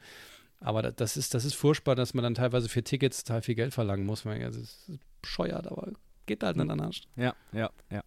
[0.61, 3.55] Aber da- das ist, das ist furchtbar, dass man dann teilweise für Tickets total viel
[3.55, 4.25] Geld verlangen muss.
[4.25, 4.91] Man, das ist
[5.23, 5.93] bescheuert, aber
[6.27, 7.01] geht halt nicht anders.
[7.17, 8.03] ja, ja, ja.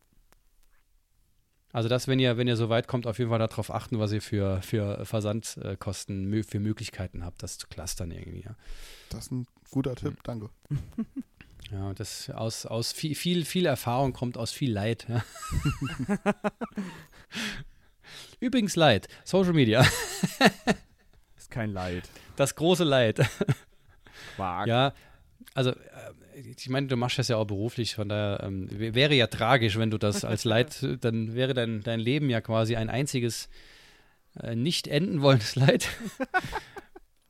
[1.71, 4.11] Also das, wenn ihr, wenn ihr so weit kommt, auf jeden Fall darauf achten, was
[4.11, 8.41] ihr für, für Versandkosten, für Möglichkeiten habt, das zu clustern irgendwie.
[8.41, 8.55] Ja,
[9.09, 10.17] Das ist ein guter Tipp, Mhm.
[10.23, 10.49] danke.
[11.71, 15.07] ja das aus, aus viel, viel, viel Erfahrung kommt aus viel Leid.
[15.09, 15.23] Ja.
[18.39, 19.83] Übrigens Leid, Social Media,
[21.53, 22.03] kein Leid.
[22.35, 23.19] das große Leid.
[24.35, 24.67] Quark.
[24.67, 24.93] Ja,
[25.53, 25.75] also äh,
[26.57, 29.91] ich meine, du machst das ja auch beruflich, von daher ähm, wäre ja tragisch, wenn
[29.91, 33.49] du das als Leid, dann wäre dein, dein Leben ja quasi ein einziges
[34.41, 35.87] äh, nicht enden wollendes Leid.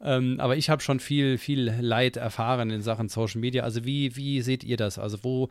[0.02, 3.64] ähm, aber ich habe schon viel, viel Leid erfahren in Sachen Social Media.
[3.64, 4.98] Also wie, wie seht ihr das?
[4.98, 5.50] Also wo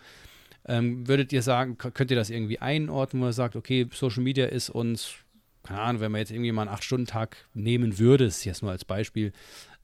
[0.67, 4.47] ähm, würdet ihr sagen, könnt ihr das irgendwie einordnen, wo ihr sagt, okay, Social Media
[4.47, 5.15] ist uns,
[5.63, 8.85] keine Ahnung, wenn man jetzt irgendwie mal einen 8-Stunden-Tag nehmen würde, ist jetzt nur als
[8.85, 9.33] Beispiel,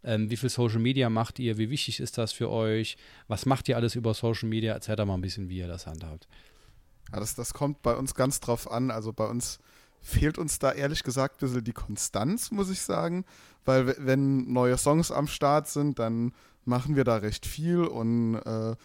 [0.05, 1.59] ähm, wie viel Social Media macht ihr?
[1.59, 2.97] Wie wichtig ist das für euch?
[3.27, 4.73] Was macht ihr alles über Social Media?
[4.73, 6.29] Erzähl da mal ein bisschen, wie ihr das handhabt.
[7.13, 8.91] Ja, das, das kommt bei uns ganz drauf an.
[8.91, 9.59] Also bei uns
[10.01, 13.25] fehlt uns da ehrlich gesagt ein bisschen die Konstanz, muss ich sagen.
[13.65, 16.33] Weil wenn neue Songs am Start sind, dann
[16.65, 17.81] machen wir da recht viel.
[17.81, 18.77] Und äh,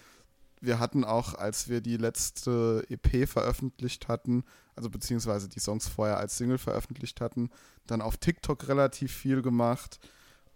[0.64, 4.46] wir hatten auch, als wir die letzte EP veröffentlicht hatten,
[4.76, 7.50] also beziehungsweise die Songs vorher als Single veröffentlicht hatten,
[7.86, 10.00] dann auf TikTok relativ viel gemacht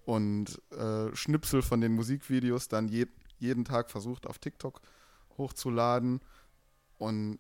[0.06, 4.82] und äh, Schnipsel von den Musikvideos dann je, jeden Tag versucht auf TikTok
[5.38, 6.22] hochzuladen.
[6.98, 7.40] Und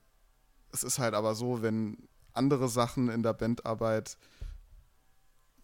[0.73, 4.17] es ist halt aber so, wenn andere Sachen in der Bandarbeit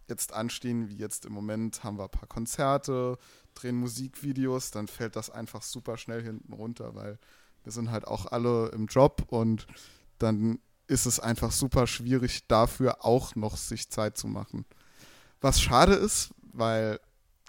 [0.07, 3.17] jetzt anstehen, wie jetzt im Moment haben wir ein paar Konzerte,
[3.53, 7.19] drehen Musikvideos, dann fällt das einfach super schnell hinten runter, weil
[7.63, 9.67] wir sind halt auch alle im Job und
[10.19, 14.65] dann ist es einfach super schwierig dafür auch noch sich Zeit zu machen.
[15.41, 16.99] Was schade ist, weil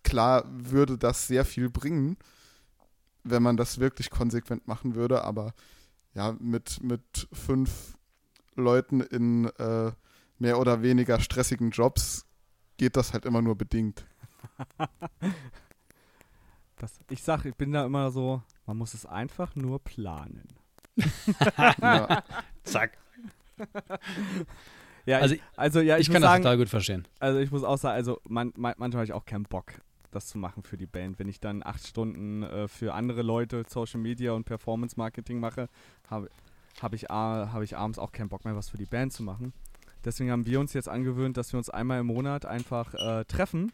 [0.03, 2.17] klar würde das sehr viel bringen,
[3.25, 5.55] wenn man das wirklich konsequent machen würde, aber
[6.15, 7.97] ja, mit, mit fünf
[8.55, 9.93] Leuten in äh,
[10.39, 12.27] mehr oder weniger stressigen Jobs
[12.77, 14.05] geht das halt immer nur bedingt.
[16.77, 20.49] Das, ich sag, ich bin da immer so, man muss es einfach nur planen.
[21.81, 22.23] Ja,
[22.65, 22.99] Zack.
[25.07, 27.07] Ja, Also ich, also ja, ich, Ich, kann muss das sagen, total gut verstehen.
[27.21, 29.75] also ich muss auch sagen, also man, man, manchmal habe ich auch keinen Bock,
[30.11, 31.19] das zu machen für die Band.
[31.19, 35.69] Wenn ich dann acht Stunden äh, für andere Leute Social Media und Performance Marketing mache,
[36.09, 36.31] habe
[36.81, 39.23] hab ich, a- hab ich abends auch keinen Bock mehr, was für die Band zu
[39.23, 39.53] machen.
[40.05, 43.73] Deswegen haben wir uns jetzt angewöhnt, dass wir uns einmal im Monat einfach äh, treffen.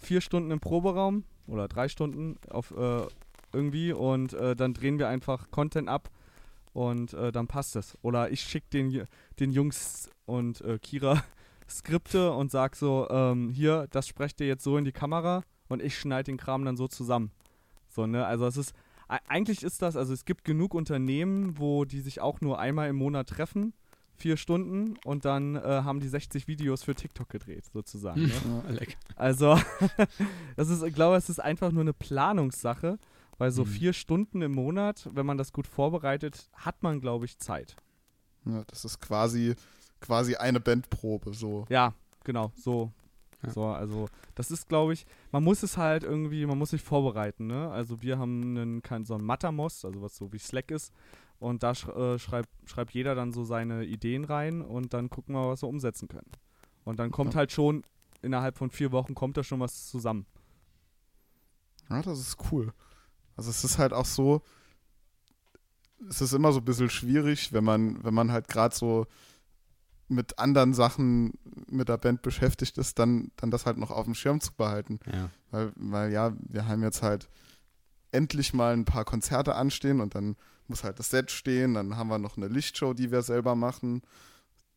[0.00, 3.06] Vier Stunden im Proberaum oder drei Stunden auf äh,
[3.52, 6.10] irgendwie und äh, dann drehen wir einfach Content ab
[6.72, 7.96] und äh, dann passt es.
[8.02, 9.06] Oder ich schicke den,
[9.38, 11.22] den Jungs und äh, Kira
[11.68, 15.82] Skripte und sag so, ähm, hier, das sprecht ihr jetzt so in die Kamera und
[15.82, 17.30] ich schneide den Kram dann so zusammen.
[17.88, 18.26] So, ne?
[18.26, 18.74] Also es ist,
[19.08, 22.96] eigentlich ist das, also es gibt genug Unternehmen, wo die sich auch nur einmal im
[22.96, 23.74] Monat treffen,
[24.22, 28.22] vier Stunden und dann äh, haben die 60 Videos für TikTok gedreht, sozusagen.
[28.22, 28.30] Ne?
[28.68, 28.96] Leck.
[29.16, 29.58] Also,
[30.56, 32.98] das ist, ich glaube, es ist einfach nur eine Planungssache,
[33.38, 33.68] weil so Mhm.
[33.68, 37.76] vier Stunden im Monat, wenn man das gut vorbereitet, hat man, glaube ich, Zeit.
[38.46, 39.54] ja, das ist quasi,
[40.00, 41.32] quasi eine Bandprobe.
[41.34, 41.66] So.
[41.68, 42.92] Ja, genau, so.
[43.44, 43.50] Ja.
[43.50, 47.48] So, also das ist, glaube ich, man muss es halt irgendwie, man muss sich vorbereiten,
[47.48, 47.70] ne?
[47.72, 50.92] Also wir haben einen, so ein Mattermost, also was so wie Slack ist,
[51.42, 55.34] und da sch äh, schreibt, schreibt jeder dann so seine Ideen rein und dann gucken
[55.34, 56.30] wir, was wir umsetzen können.
[56.84, 57.38] Und dann kommt Ja.
[57.38, 57.82] halt schon,
[58.22, 60.26] innerhalb von vier Wochen kommt da schon was zusammen.
[61.90, 62.72] Ja, das ist cool.
[63.36, 64.42] Also es ist halt auch so,
[66.08, 69.06] es ist immer so ein bisschen schwierig, wenn man, wenn man halt gerade so
[70.08, 71.32] mit anderen Sachen
[71.68, 75.00] mit der Band beschäftigt ist, dann, dann das halt noch auf dem Schirm zu behalten.
[75.12, 75.30] Ja.
[75.50, 77.28] Weil, weil ja, wir haben jetzt halt
[78.10, 80.36] endlich mal ein paar Konzerte anstehen und dann
[80.72, 84.02] muss halt das Set stehen, dann haben wir noch eine Lichtshow, die wir selber machen,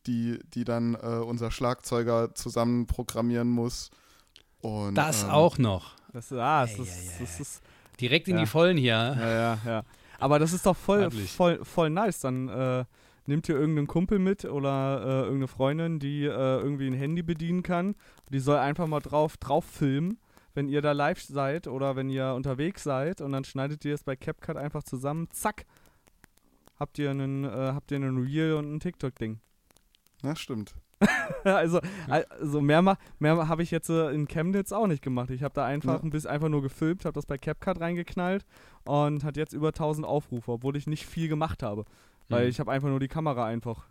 [0.08, 3.89] die, die dann äh, unser Schlagzeuger zusammen programmieren muss.
[4.62, 5.95] Und, Das ähm, auch noch.
[6.13, 7.63] Das, ah, das, Ei, ist, ei, ei, das ist
[8.01, 8.41] Direkt in Ja.
[8.41, 8.93] die Vollen hier.
[8.93, 9.84] Ja, ja, ja.
[10.19, 12.19] Aber das ist doch voll, voll, voll nice.
[12.19, 12.86] Dann äh,
[13.25, 17.63] nimmt ihr irgendeinen Kumpel mit oder äh, irgendeine Freundin, die äh, irgendwie ein Handy bedienen
[17.63, 17.95] kann.
[18.31, 20.19] Die soll einfach mal drauf, drauf filmen,
[20.53, 24.03] wenn ihr da live seid oder wenn ihr unterwegs seid und dann schneidet ihr es
[24.03, 25.29] bei CapCut einfach zusammen.
[25.31, 25.65] Zack.
[26.80, 29.40] Habt ihr einen, äh, habt ihr einen Reel und ein TikTok-Ding.
[30.24, 30.74] Ja, stimmt.
[31.44, 35.30] also, also mehr, ma- mehr habe ich jetzt äh, in Chemnitz auch nicht gemacht.
[35.30, 36.00] Ich habe da einfach Ja.
[36.04, 38.46] ein bisschen einfach nur gefilmt, habe das bei CapCut reingeknallt
[38.86, 41.86] und hat jetzt über 1000 Aufrufe, obwohl ich nicht viel gemacht habe.
[42.30, 42.50] Weil Mhm.
[42.50, 43.88] ich habe einfach nur die Kamera einfach,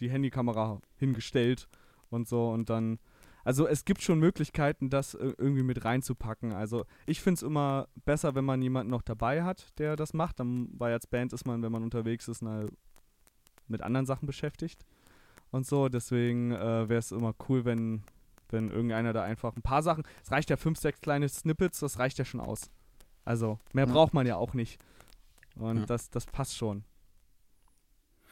[0.00, 1.68] die Handykamera hingestellt
[2.10, 2.98] und so und dann.
[3.46, 6.52] Also es gibt schon Möglichkeiten, das äh, irgendwie mit reinzupacken.
[6.52, 10.40] Also ich finde es immer besser, wenn man jemanden noch dabei hat, der das macht.
[10.40, 12.66] Dann, weil als Band ist man, wenn man unterwegs ist, na,
[13.68, 14.84] mit anderen Sachen beschäftigt
[15.52, 15.88] und so.
[15.88, 18.02] Deswegen äh, wäre es immer cool, wenn,
[18.48, 20.02] wenn irgendeiner da einfach ein paar Sachen.
[20.24, 22.68] Es reicht ja fünf, sechs kleine Snippets, das reicht ja schon aus.
[23.24, 23.92] Also mehr Ja.
[23.92, 24.80] braucht man ja auch nicht.
[25.54, 25.86] Und Ja.
[25.86, 26.82] das, das passt schon.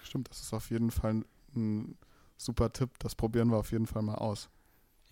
[0.03, 1.23] Stimmt, das ist auf jeden Fall
[1.55, 1.97] ein
[2.37, 2.91] super Tipp.
[2.99, 4.51] Das probieren wir auf jeden Fall mal aus.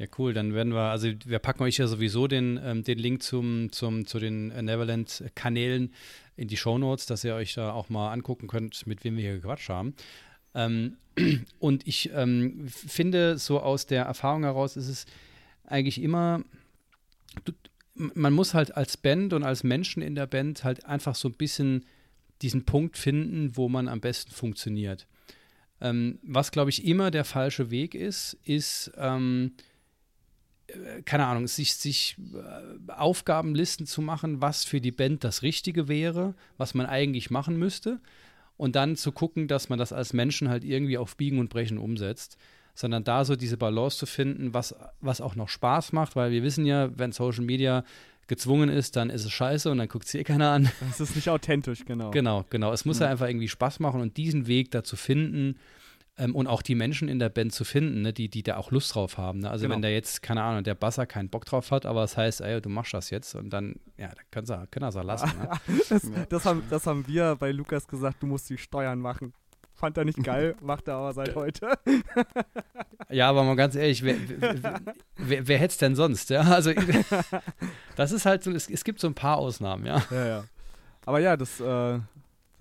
[0.03, 0.35] Ja, cool.
[0.35, 4.05] Dann werden wir, also wir packen euch ja sowieso den, ähm, den Link zum, zum,
[4.05, 5.95] zu den äh, Neverland-Kanälen
[6.35, 9.37] in die Shownotes, dass ihr euch da auch mal angucken könnt, mit wem wir hier
[9.37, 9.95] gequatscht haben.
[10.57, 10.97] Ähm,
[11.61, 15.07] und ich ähm, finde, so aus der Erfahrung heraus ist es
[15.67, 16.43] eigentlich immer,
[17.45, 17.53] du,
[17.95, 21.35] man muss halt als Band und als Menschen in der Band halt einfach so ein
[21.35, 21.87] bisschen
[22.41, 25.07] diesen Punkt finden, wo man am besten funktioniert.
[25.81, 29.63] Ähm, was, glaube ich, immer der falsche Weg ist, ist, ähm, äh,
[31.05, 36.35] keine Ahnung, sich, sich äh, Aufgabenlisten zu machen, was für die Band das Richtige wäre,
[36.57, 38.01] was man eigentlich machen müsste.
[38.57, 41.79] Und dann zu gucken, dass man das als Menschen halt irgendwie auf Biegen und Brechen
[41.79, 42.37] umsetzt.
[42.75, 46.43] Sondern da so diese Balance zu finden, was, was auch noch Spaß macht, weil wir
[46.43, 47.85] wissen ja, wenn Social Media
[48.29, 50.71] gezwungen ist, dann ist es scheiße und dann guckt es eh keiner an.
[50.81, 52.11] Das ist nicht authentisch, genau.
[52.13, 52.73] Genau, genau.
[52.73, 55.57] Es muss ja einfach irgendwie Spaß machen und diesen Weg da zu finden
[56.19, 58.71] ähm, und auch die Menschen in der Band zu finden, ne, die, die da auch
[58.71, 59.41] Lust drauf haben.
[59.41, 59.51] Ne?
[59.51, 59.77] Also Genau.
[59.77, 62.61] wenn da jetzt, keine Ahnung, der Basser keinen Bock drauf hat, aber das heißt, ey,
[62.61, 65.31] du machst das jetzt und dann, ja, dann können sie können sie auch lassen.
[65.39, 65.51] Ne?
[65.89, 69.33] Das, das, haben, das haben wir bei Lukas gesagt, du musst die Steuern machen.
[69.75, 71.73] Fand er nicht geil, macht er aber seit heute.
[73.11, 74.81] ja, aber mal ganz ehrlich, wer, wer,
[75.17, 76.31] wer, wer hätte es denn sonst?
[76.31, 76.73] Ja, also
[77.97, 80.03] das ist halt so, es, es gibt so ein paar Ausnahmen, ja.
[80.11, 80.45] Ja, ja.
[81.05, 81.99] Aber ja, das, äh,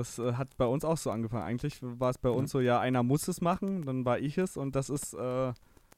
[0.01, 1.43] das äh, hat bei uns auch so angefangen.
[1.43, 4.57] Eigentlich war es bei uns so, ja, einer muss es machen, dann war ich es
[4.57, 5.53] und das ist äh,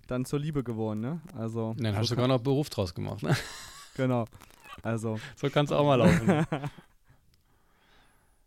[0.07, 1.21] dann zur Liebe geworden, ne?
[1.35, 1.67] Also.
[1.69, 3.23] Und dann so hast du sogar noch Beruf draus gemacht.
[3.23, 3.35] Ne?
[3.95, 4.25] Genau.
[4.81, 5.19] Also.
[5.35, 6.47] So kann es auch mal laufen.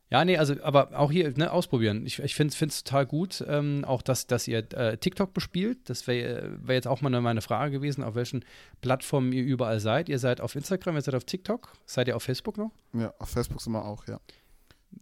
[0.09, 2.07] Ja, nee, also, aber auch hier, ne, ausprobieren.
[2.07, 5.79] Ich, ich finde es total gut, ähm, auch dass, dass ihr äh, TikTok bespielt.
[5.91, 8.45] Das wäre wär jetzt auch mal eine, meine Frage gewesen, auf welchen
[8.83, 10.09] Plattformen ihr überall seid.
[10.09, 12.71] Ihr seid auf Instagram, ihr seid auf TikTok, seid ihr auf Facebook noch?
[12.93, 14.21] Ja, auf Facebook sind wir auch, ja.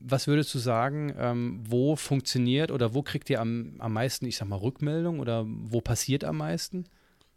[0.01, 4.37] Was würdest du sagen, ähm, wo funktioniert oder wo kriegt ihr am, am meisten, ich
[4.37, 6.85] sag mal, Rückmeldung oder wo passiert am meisten?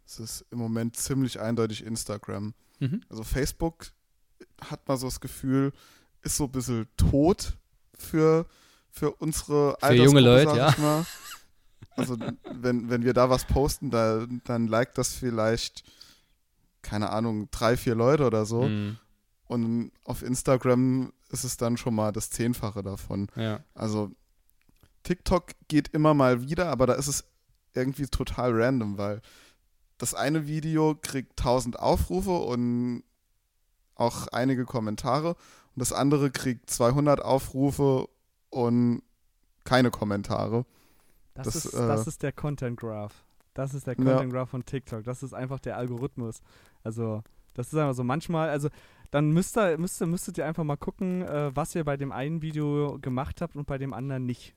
[0.04, 2.54] Es ist im Moment ziemlich eindeutig Instagram.
[2.80, 3.02] Mhm.
[3.08, 3.88] Also Facebook
[4.60, 5.72] hat man so das Gefühl,
[6.22, 7.56] ist so ein bisschen tot
[7.96, 8.46] für,
[8.90, 10.82] für unsere Für junge Leute, sag ja.
[10.82, 11.06] mal.
[11.96, 12.16] Also
[12.54, 15.82] wenn, wenn wir da was posten, da, dann liked das vielleicht,
[16.82, 18.62] keine Ahnung, drei, vier Leute oder so.
[18.62, 18.98] Mhm.
[19.46, 23.28] Und auf Instagram ist es dann schon mal das Zehnfache davon.
[23.36, 23.60] Ja.
[23.74, 24.10] Also
[25.02, 27.24] TikTok geht immer mal wieder, aber da ist es
[27.74, 29.20] irgendwie total random, weil
[29.98, 33.02] das eine Video kriegt 1000 Aufrufe und
[33.94, 38.08] auch einige Kommentare und das andere kriegt 200 Aufrufe
[38.50, 39.02] und
[39.64, 40.64] keine Kommentare.
[41.34, 43.24] Das, Das, ist, äh, das ist der Content Graph.
[43.54, 44.04] Das ist der Ja.
[44.04, 45.04] Content Graph von TikTok.
[45.04, 46.40] Das ist einfach der Algorithmus.
[46.84, 47.22] Also,
[47.54, 48.68] das ist einfach so manchmal, also
[49.10, 52.42] dann müsst ihr, müsst müsstet ihr einfach mal gucken, äh, was ihr bei dem einen
[52.42, 54.54] Video gemacht habt und bei dem anderen nicht.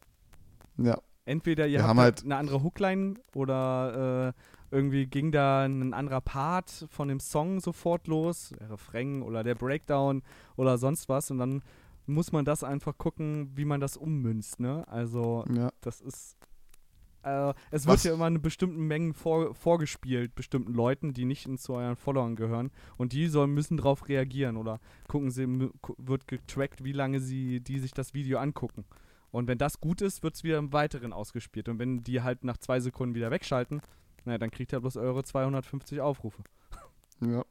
[0.78, 5.64] Ja, Entweder ihr Wir habt halt halt- eine andere Hookline oder äh, irgendwie ging da
[5.66, 10.24] ein anderer Part von dem Song sofort los, der Refrain oder der Breakdown
[10.56, 11.62] oder sonst was und dann
[12.08, 14.84] muss man das einfach gucken, wie man das ummünzt, ne?
[14.88, 15.70] Also ja.
[15.82, 16.36] das ist.
[17.24, 21.48] Äh, es wird Was- ja immer eine bestimmten Mengen vor, vorgespielt, bestimmten Leuten, die nicht
[21.60, 22.72] zu euren Followern gehören.
[22.98, 25.46] Und die sollen, müssen darauf reagieren oder gucken sie,
[25.98, 28.86] wird getrackt, wie lange sie, die sich das Video angucken.
[29.32, 31.70] Und wenn das gut ist, wird es wieder im Weiteren ausgespielt.
[31.70, 33.82] Und wenn die halt nach zwei Sekunden wieder wegschalten,
[34.26, 36.44] naja, dann kriegt er bloß eure 250 Aufrufe.
[37.22, 37.44] Ja.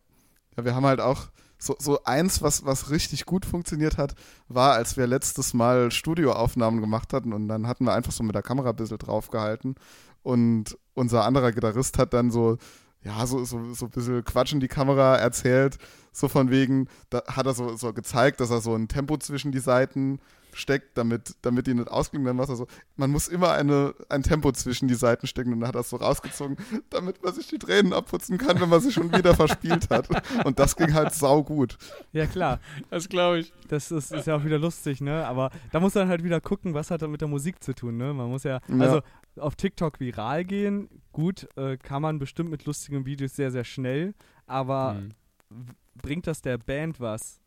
[0.57, 1.31] Ja, wir haben halt auch
[1.61, 4.15] so, so eins, was, was richtig gut funktioniert hat,
[4.49, 8.35] war, als wir letztes Mal Studioaufnahmen gemacht hatten und dann hatten wir einfach so mit
[8.35, 9.77] der Kamera ein bisschen draufgehalten
[10.23, 12.57] und unser anderer Gitarrist hat dann so,
[13.03, 15.77] ja, so, so, so ein bisschen Quatsch in die Kamera erzählt,
[16.13, 19.53] so von wegen, da hat er so, so gezeigt, dass er so ein Tempo zwischen
[19.53, 20.19] die Seiten
[20.57, 22.27] steckt, damit, damit die nicht ausklingen.
[22.27, 25.61] Dann war es so, man muss immer eine, ein Tempo zwischen die Seiten stecken und
[25.61, 26.57] dann hat er es so rausgezogen,
[26.91, 30.09] damit man sich die Tränen abputzen kann, wenn man sich schon wieder verspielt hat.
[30.45, 31.77] Und das ging halt sau gut.
[32.13, 32.61] Ja, klar.
[32.91, 33.53] Das glaube ich.
[33.69, 35.27] Das ist, ist ja auch wieder lustig, ne?
[35.27, 37.97] Aber da muss man halt wieder gucken, was hat er mit der Musik zu tun,
[37.97, 38.13] ne?
[38.13, 38.79] Man muss ja, Ja.
[38.81, 39.01] also
[39.37, 44.15] auf TikTok viral gehen, gut, äh, kann man bestimmt mit lustigen Videos sehr, sehr schnell,
[44.47, 45.67] aber Mhm.
[46.03, 47.41] bringt das der Band was?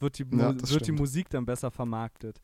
[0.00, 0.92] Wird die, Ja, wird die.
[0.92, 2.40] Musik dann besser vermarktet?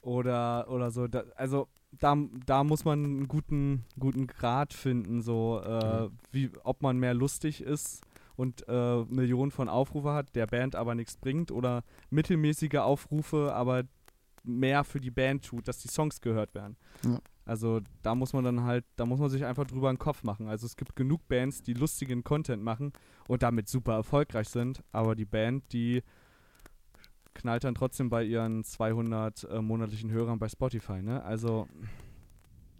[0.00, 1.06] Oder, oder so.
[1.06, 2.16] Da, also da,
[2.46, 6.10] da muss man einen guten, guten Grad finden, so äh, Mhm.
[6.32, 8.02] wie, ob man mehr lustig ist
[8.34, 13.84] und äh, Millionen von Aufrufe hat, der Band aber nichts bringt oder mittelmäßige Aufrufe, aber
[14.42, 16.76] mehr für die Band tut, dass die Songs gehört werden.
[17.04, 17.20] Ja.
[17.44, 20.48] Also da muss man dann halt, da muss man sich einfach drüber einen Kopf machen.
[20.48, 22.92] Also es gibt genug Bands, die lustigen Content machen
[23.28, 26.02] und damit super erfolgreich sind, aber die Band, die
[27.34, 31.22] knallt dann trotzdem bei ihren 200 äh, monatlichen Hörern bei Spotify, ne?
[31.24, 31.68] Also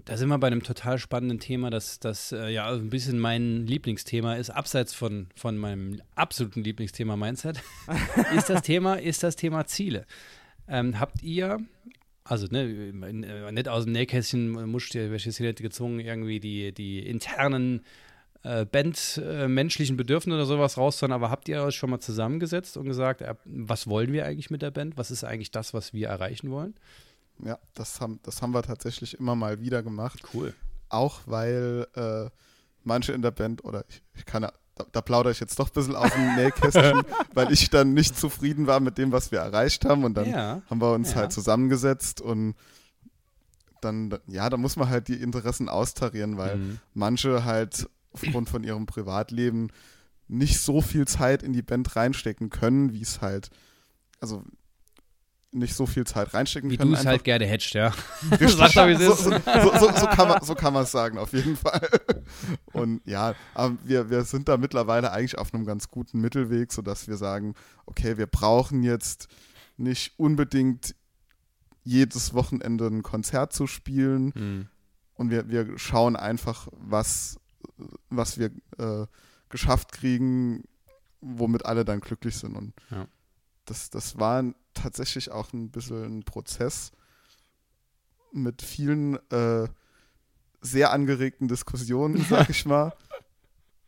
[0.05, 3.66] Da sind wir bei einem total spannenden Thema, das, das äh, ja ein bisschen mein
[3.66, 7.62] Lieblingsthema ist, abseits von, von meinem absoluten Lieblingsthema Mindset,
[8.36, 10.07] ist das Thema, ist das Thema Ziele.
[10.66, 11.59] Ähm, habt ihr,
[12.24, 16.72] also ne, äh, nicht aus dem Nähkästchen musst ihr welches hier nicht gezwungen, irgendwie die,
[16.72, 17.82] die internen
[18.45, 22.76] äh, Band äh, menschlichen Bedürfnisse oder sowas rauszuhauen, aber habt ihr euch schon mal zusammengesetzt
[22.76, 24.97] und gesagt, äh, was wollen wir eigentlich mit der Band?
[24.97, 26.74] Was ist eigentlich das, was wir erreichen wollen?
[27.45, 30.20] Ja, das haben, das haben wir tatsächlich immer mal wieder gemacht.
[30.34, 30.55] Cool.
[30.88, 32.30] Auch weil äh,
[32.84, 35.68] manche in der Band, oder ich, ich kann ja, da, da plaudere ich jetzt doch
[35.68, 37.03] ein bisschen aus dem Nähkästchen,
[37.34, 40.05] weil ich dann nicht zufrieden war mit dem, was wir erreicht haben.
[40.05, 40.62] Und dann ja.
[40.68, 41.16] haben wir uns Ja.
[41.20, 42.55] halt zusammengesetzt und
[43.80, 46.78] dann, ja, da muss man halt die Interessen austarieren, weil Mhm.
[46.95, 49.68] manche halt aufgrund von ihrem Privatleben
[50.28, 53.50] nicht so viel Zeit in die Band reinstecken können, wie es halt,
[54.20, 54.44] also
[55.54, 56.92] nicht so viel Zeit reinstecken Wie können.
[56.92, 57.92] du es halt gerne hättest, ja.
[58.40, 59.44] Sag doch, wie es so, ist.
[59.80, 59.90] so,
[60.46, 61.86] so kann man es sagen, auf jeden Fall.
[62.72, 67.06] Und ja, aber wir, wir sind da mittlerweile eigentlich auf einem ganz guten Mittelweg, sodass
[67.06, 67.54] wir sagen,
[67.84, 69.28] okay, wir brauchen jetzt
[69.76, 70.94] nicht unbedingt
[71.84, 74.68] jedes Wochenende ein Konzert zu spielen Mhm.
[75.14, 77.36] und wir, wir schauen einfach, was,
[78.10, 79.06] was wir äh,
[79.48, 80.64] geschafft kriegen,
[81.20, 82.56] womit alle dann glücklich sind.
[82.56, 83.06] Und Ja.
[83.64, 86.92] das, das war tatsächlich auch ein bisschen ein Prozess
[88.32, 89.68] mit vielen äh,
[90.60, 92.92] sehr angeregten Diskussionen, sag ich mal.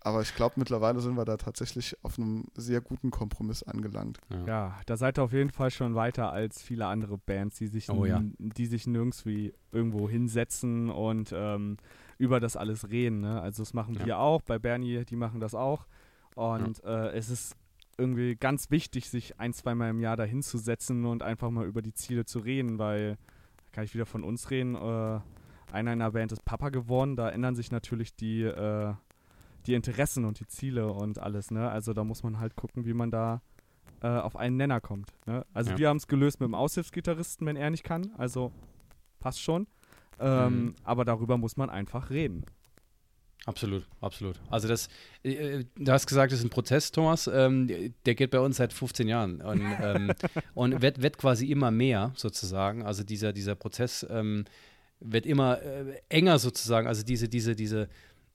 [0.00, 4.20] Aber ich glaube, mittlerweile sind wir da tatsächlich auf einem sehr guten Kompromiss angelangt.
[4.46, 7.88] Ja, da seid ihr auf jeden Fall schon weiter als viele andere Bands, die sich,
[7.88, 8.20] Oh ja.
[8.38, 11.78] die sich nirgends wie irgendwo hinsetzen und ähm,
[12.18, 13.20] über das alles reden.
[13.20, 13.40] Ne?
[13.40, 14.06] Also das machen Ja.
[14.06, 15.86] wir auch, bei Bernie, die machen das auch.
[16.34, 17.56] Und äh, es ist
[17.96, 21.80] irgendwie ganz wichtig, sich ein, zweimal im Jahr dahin zu setzen und einfach mal über
[21.82, 23.16] die Ziele zu reden, weil,
[23.72, 25.20] kann ich wieder von uns reden, äh,
[25.72, 28.94] einer in der Band ist Papa geworden, da ändern sich natürlich die, äh,
[29.66, 31.50] die Interessen und die Ziele und alles.
[31.50, 31.68] Ne?
[31.70, 33.42] Also da muss man halt gucken, wie man da
[34.02, 35.12] äh, auf einen Nenner kommt.
[35.26, 35.46] Ne?
[35.54, 35.78] Also Ja.
[35.78, 38.10] wir haben es gelöst mit dem Aushilfsgitarristen, wenn er nicht kann.
[38.18, 38.52] Also
[39.20, 39.66] passt schon.
[40.20, 40.74] Ähm, Mhm.
[40.84, 42.44] Aber darüber muss man einfach reden.
[43.46, 44.40] Absolut, absolut.
[44.48, 44.88] Also das,
[45.22, 47.26] äh, du hast gesagt, das ist ein Prozess, Thomas.
[47.26, 50.12] Ähm, der geht bei uns seit 15 Jahren und, ähm,
[50.54, 52.82] und wird, wird quasi immer mehr sozusagen.
[52.82, 54.44] Also dieser, dieser Prozess ähm,
[55.00, 56.86] wird immer äh, enger sozusagen.
[56.86, 57.88] Also diese, diese, diese,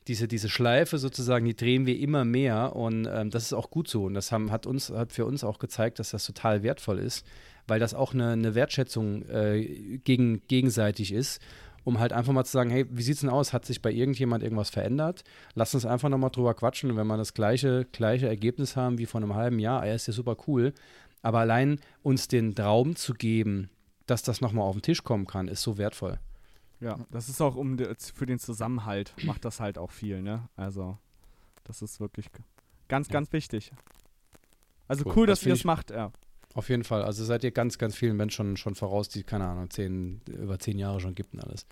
[0.07, 3.87] diese, diese Schleife sozusagen, die drehen wir immer mehr und ähm, das ist auch gut
[3.87, 4.05] so.
[4.05, 7.25] Und das haben, hat uns, hat für uns auch gezeigt, dass das total wertvoll ist,
[7.67, 11.41] weil das auch eine, eine Wertschätzung äh, gegen, gegenseitig ist
[11.83, 13.53] um halt einfach mal zu sagen, hey, wie sieht's denn aus?
[13.53, 15.23] Hat sich bei irgendjemand irgendwas verändert?
[15.55, 16.91] Lass uns einfach nochmal drüber quatschen.
[16.91, 20.07] Und wenn wir das gleiche, gleiche Ergebnis haben wie vor einem halben Jahr, er ist
[20.07, 20.73] ja super cool.
[21.21, 23.69] Aber allein uns den Traum zu geben,
[24.05, 26.19] dass das nochmal auf den Tisch kommen kann, ist so wertvoll.
[26.79, 30.47] Ja, das ist auch um für den Zusammenhalt macht das halt auch viel, ne?
[30.55, 30.97] Also,
[31.65, 32.39] das ist wirklich g-
[32.87, 33.13] ganz, Ja.
[33.13, 33.71] ganz wichtig.
[34.87, 36.11] Also Cool, cool, das dass ihr es macht, ja.
[36.55, 37.03] Auf jeden Fall.
[37.03, 40.59] Also seid ihr ganz, ganz vielen Menschen schon, schon voraus, die, keine Ahnung, zehn, über
[40.59, 41.65] zehn Jahre schon gibt und alles.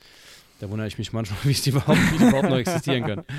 [0.59, 3.23] Da wundere ich mich manchmal, wie die überhaupt, wie die überhaupt noch existieren können.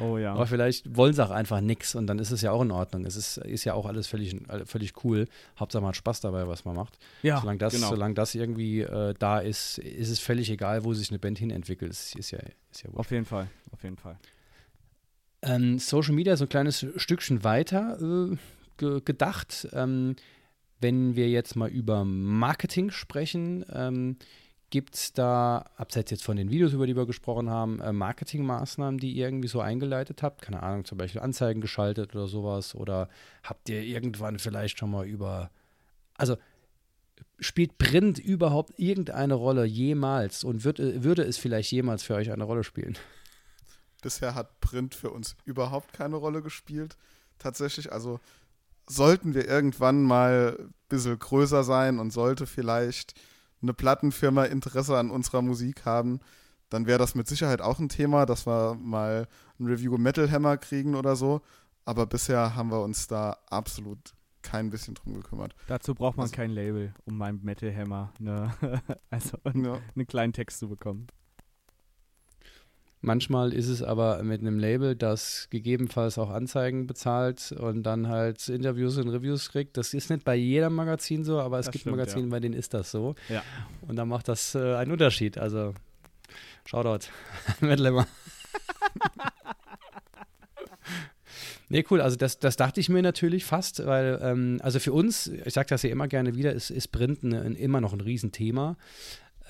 [0.00, 0.32] Oh ja.
[0.32, 3.04] Aber vielleicht wollen sie auch einfach nichts und dann ist es ja auch in Ordnung.
[3.04, 5.28] Es ist, ist ja auch alles völlig, völlig cool.
[5.58, 6.98] Hauptsache man hat Spaß dabei, was man macht.
[7.22, 7.88] Ja, solange das, genau.
[7.88, 11.50] solange das irgendwie äh, da ist, ist es völlig egal, wo sich eine Band hin
[11.50, 11.90] entwickelt.
[11.90, 12.38] Ist, ist ja,
[12.70, 12.98] ist ja wurscht.
[12.98, 14.18] Auf jeden Fall, auf jeden Fall.
[15.42, 18.36] Ähm, Social Media so ein kleines Stückchen weiter äh,
[18.80, 19.68] ge gedacht.
[19.72, 20.16] Ähm,
[20.80, 24.16] wenn wir jetzt mal über Marketing sprechen, ähm,
[24.70, 28.98] gibt es da, abseits jetzt von den Videos, über die wir gesprochen haben, äh, Marketingmaßnahmen,
[28.98, 30.42] die ihr irgendwie so eingeleitet habt?
[30.42, 32.74] Keine Ahnung, zum Beispiel Anzeigen geschaltet oder sowas?
[32.74, 33.08] Oder
[33.42, 35.50] habt ihr irgendwann vielleicht schon mal über,
[36.16, 36.36] also
[37.40, 42.30] spielt Print überhaupt irgendeine Rolle jemals und wird, äh, würde es vielleicht jemals für euch
[42.30, 42.96] eine Rolle spielen?
[44.02, 46.96] Bisher hat Print für uns überhaupt keine Rolle gespielt.
[47.38, 48.20] Tatsächlich, also
[48.90, 53.14] sollten wir irgendwann mal ein bisschen größer sein und sollte vielleicht
[53.62, 56.20] eine Plattenfirma Interesse an unserer Musik haben,
[56.70, 59.26] dann wäre das mit Sicherheit auch ein Thema, dass wir mal
[59.58, 61.40] ein Review Metal Hammer kriegen oder so.
[61.84, 65.54] Aber bisher haben wir uns da absolut kein bisschen drum gekümmert.
[65.66, 68.50] Dazu braucht man Also- kein Label, um beim Metal Hammer ne,
[69.10, 69.78] also Ja.
[69.94, 71.08] einen kleinen Text zu bekommen.
[73.02, 78.46] Manchmal ist es aber mit einem Label, das gegebenenfalls auch Anzeigen bezahlt und dann halt
[78.48, 79.78] Interviews und Reviews kriegt.
[79.78, 82.30] Das ist nicht bei jedem Magazin so, aber es Das gibt stimmt, Magazine, ja.
[82.30, 83.14] bei denen ist das so.
[83.30, 83.42] Ja.
[83.88, 85.38] Und da macht das äh, einen Unterschied.
[85.38, 85.74] Also,
[86.66, 87.06] Shoutout.
[87.60, 88.06] Metal Hammer.
[91.72, 92.00] Nee, cool.
[92.00, 95.68] Also das, das dachte ich mir natürlich fast, weil, ähm, also für uns, ich sage
[95.68, 98.76] das ja immer gerne wieder, ist, ist Print ein, ein, immer noch ein Riesenthema.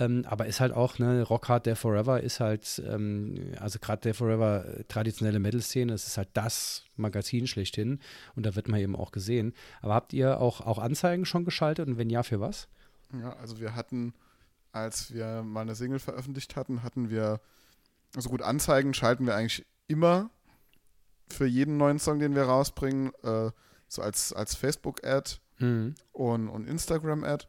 [0.01, 4.01] Ähm, aber ist halt auch, ne, Rock Hard There Forever ist halt, ähm, also gerade
[4.01, 8.01] There Forever, äh, traditionelle Metal-Szene, es ist halt das Magazin schlechthin
[8.35, 9.55] und da wird man eben auch gesehen.
[9.83, 12.67] Aber habt ihr auch, auch Anzeigen schon geschaltet und wenn ja, für was?
[13.13, 14.15] Ja, also wir hatten,
[14.73, 17.41] als wir mal eine Single veröffentlicht hatten, hatten wir,
[18.17, 20.31] also gut, Anzeigen schalten wir eigentlich immer
[21.29, 23.51] für jeden neuen Song, den wir rausbringen, äh,
[23.87, 25.95] so als, als Facebook-Ad Mhm.
[26.13, 27.47] und, und Instagram-Ad.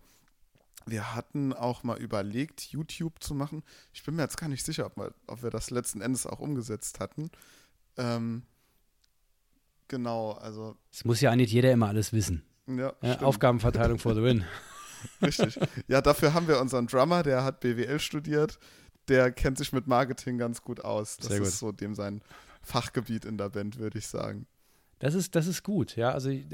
[0.85, 3.63] Wir hatten auch mal überlegt, YouTube zu machen.
[3.93, 6.39] Ich bin mir jetzt gar nicht sicher, ob wir, ob wir das letzten Endes auch
[6.39, 7.29] umgesetzt hatten.
[7.97, 8.43] Ähm,
[9.87, 12.43] genau, also Es muss ja nicht jeder immer alles wissen.
[12.67, 13.19] ja, Ja.
[13.21, 14.45] Aufgabenverteilung for the win.
[15.21, 15.59] Richtig.
[15.87, 18.59] Ja, dafür haben wir unseren Drummer, der hat BWL studiert.
[19.07, 21.17] Der kennt sich mit Marketing ganz gut aus.
[21.17, 21.47] Das Sehr gut.
[21.47, 22.21] ist so dem sein
[22.61, 24.45] Fachgebiet in der Band, würde ich sagen.
[25.01, 26.11] Das ist, das ist gut, ja.
[26.11, 26.45] Also äh,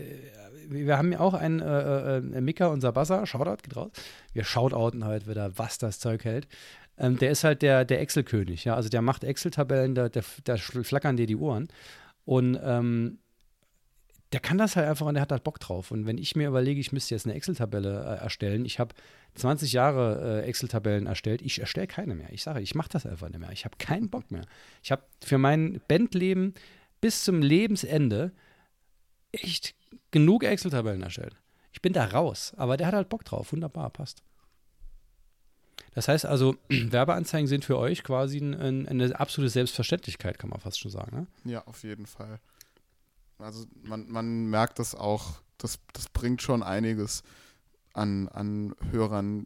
[0.70, 3.92] wir haben ja auch einen äh, äh, Mika, unser Buzzer, Shoutout geht raus.
[4.32, 6.48] Wir shoutouten halt wieder, was das Zeug hält.
[6.98, 8.76] Ähm, der ist halt der, der Excel-König, ja.
[8.76, 11.68] Also der macht Excel-Tabellen, da, der, da flackern dir die Ohren.
[12.24, 13.20] Und ähm,
[14.32, 15.92] der kann das halt einfach und der hat halt Bock drauf.
[15.92, 18.96] Und wenn ich mir überlege, ich müsste jetzt eine Excel-Tabelle äh, erstellen, ich habe
[19.36, 22.32] 20 Jahre äh, Excel-Tabellen erstellt, ich erstelle keine mehr.
[22.32, 23.52] Ich sage, ich mache das einfach nicht mehr.
[23.52, 24.46] Ich habe keinen Bock mehr.
[24.84, 26.54] Ich habe für mein Bandleben
[27.02, 28.32] bis zum Lebensende
[29.32, 29.76] echt
[30.12, 31.36] genug Excel-Tabellen erstellt.
[31.72, 33.52] Ich bin da raus, aber der hat halt Bock drauf.
[33.52, 34.24] Wunderbar, passt.
[35.94, 40.60] Das heißt also, Werbeanzeigen sind für euch quasi ein, ein, eine absolute Selbstverständlichkeit, kann man
[40.60, 41.28] fast schon sagen.
[41.44, 41.52] Ne?
[41.52, 42.40] Ja, auf jeden Fall.
[43.38, 47.24] Also man, man merkt das auch, das, das bringt schon einiges
[47.94, 49.46] an, an Hörern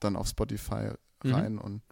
[0.00, 0.90] dann auf Spotify
[1.24, 1.34] Mhm.
[1.34, 1.82] rein und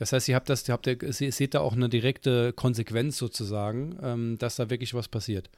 [0.00, 3.98] Das heißt, ihr habt das, ihr habt, ihr seht da auch eine direkte Konsequenz sozusagen,
[4.00, 5.50] ähm, dass da wirklich was passiert.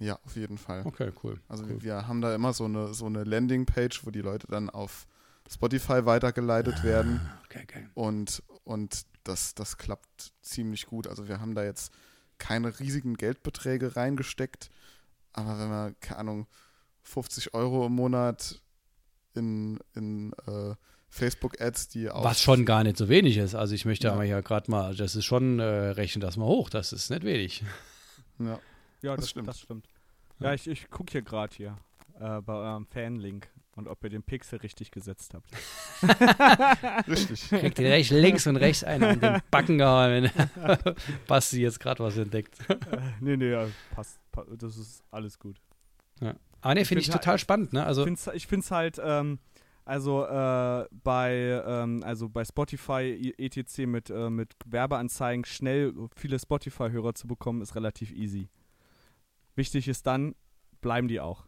[0.00, 0.82] ja, auf jeden Fall.
[0.84, 1.40] Okay, cool.
[1.46, 1.80] Also cool.
[1.80, 5.06] wir haben da immer so eine, so eine Landingpage, wo die Leute dann auf
[5.48, 7.20] Spotify weitergeleitet werden.
[7.44, 7.88] Okay, okay.
[7.94, 11.06] Und, und das, das klappt ziemlich gut.
[11.06, 11.92] Also wir haben da jetzt
[12.38, 14.70] keine riesigen Geldbeträge reingesteckt,
[15.32, 16.46] aber wenn wir, keine Ahnung,
[17.02, 18.60] 50 Euro im Monat
[19.34, 20.74] in, in äh,
[21.14, 22.24] Facebook-Ads, die auch.
[22.24, 23.54] Was schon gar nicht so wenig ist.
[23.54, 24.12] Also ich möchte Ja.
[24.14, 27.22] aber ja gerade mal, das ist schon, äh, rechnen das mal hoch, das ist nicht
[27.24, 27.62] wenig.
[28.38, 28.58] Ja,
[29.02, 29.48] Ja, Das das, stimmt.
[29.48, 29.86] Das stimmt.
[30.40, 31.76] Ja, ich, ich gucke hier gerade hier
[32.20, 35.48] äh, bei eurem Fanlink und ob ihr den Pixel richtig gesetzt habt.
[37.08, 37.48] richtig.
[37.48, 40.94] Kriegt ihr rechts, links und rechts einen an den Backen gehauen, wenn
[41.26, 42.58] Basti jetzt gerade was entdeckt.
[42.68, 42.76] äh,
[43.20, 44.18] nee, nee, ja, passt.
[44.32, 45.56] pa das ist alles gut.
[46.60, 47.84] Ah, ne, finde ich find total halt- spannend, ne?
[47.84, 49.38] Also, Ich find's, ich find's halt, ähm,
[49.84, 53.78] also äh, bei, ähm, also bei Spotify etc.
[53.86, 58.48] mit, äh, mit Werbeanzeigen schnell viele Spotify-Hörer zu bekommen, ist relativ easy.
[59.56, 60.34] Wichtig ist dann,
[60.80, 61.46] bleiben die auch.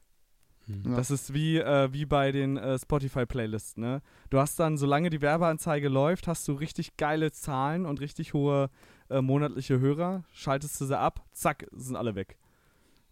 [0.66, 0.82] hm.
[0.90, 0.96] Ja.
[0.96, 4.02] Das ist wie, äh, wie bei den äh, Spotify-Playlists, ne?
[4.30, 8.70] Du hast dann, solange die Werbeanzeige läuft, hast du richtig geile Zahlen und richtig hohe
[9.08, 12.36] äh, monatliche Hörer, schaltest du sie ab, zack, sind alle weg.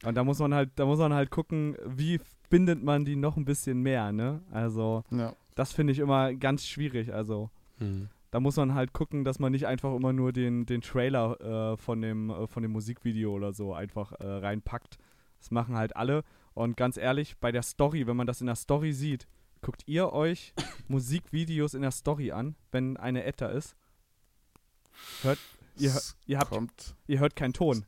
[0.04, 2.20] Und da muss man halt, da muss man halt gucken, wie
[2.50, 4.42] bindet man die noch ein bisschen mehr, ne?
[4.50, 5.34] Also, Ja.
[5.54, 7.12] das finde ich immer ganz schwierig.
[7.12, 8.08] Also, hm.
[8.30, 11.76] da muss man halt gucken, dass man nicht einfach immer nur den, den Trailer äh,
[11.76, 14.98] von, dem, äh, von dem Musikvideo oder so einfach äh, reinpackt.
[15.38, 16.22] Das machen halt alle.
[16.54, 19.26] Und ganz ehrlich, bei der Story, wenn man das in der Story sieht,
[19.60, 20.52] guckt ihr euch
[20.88, 23.74] Musikvideos in der Story an, wenn eine Etta ist?
[25.22, 25.38] Hört,
[25.78, 25.92] ihr,
[26.26, 26.94] ihr, habt, Kommt.
[27.06, 27.84] ihr hört keinen Ton.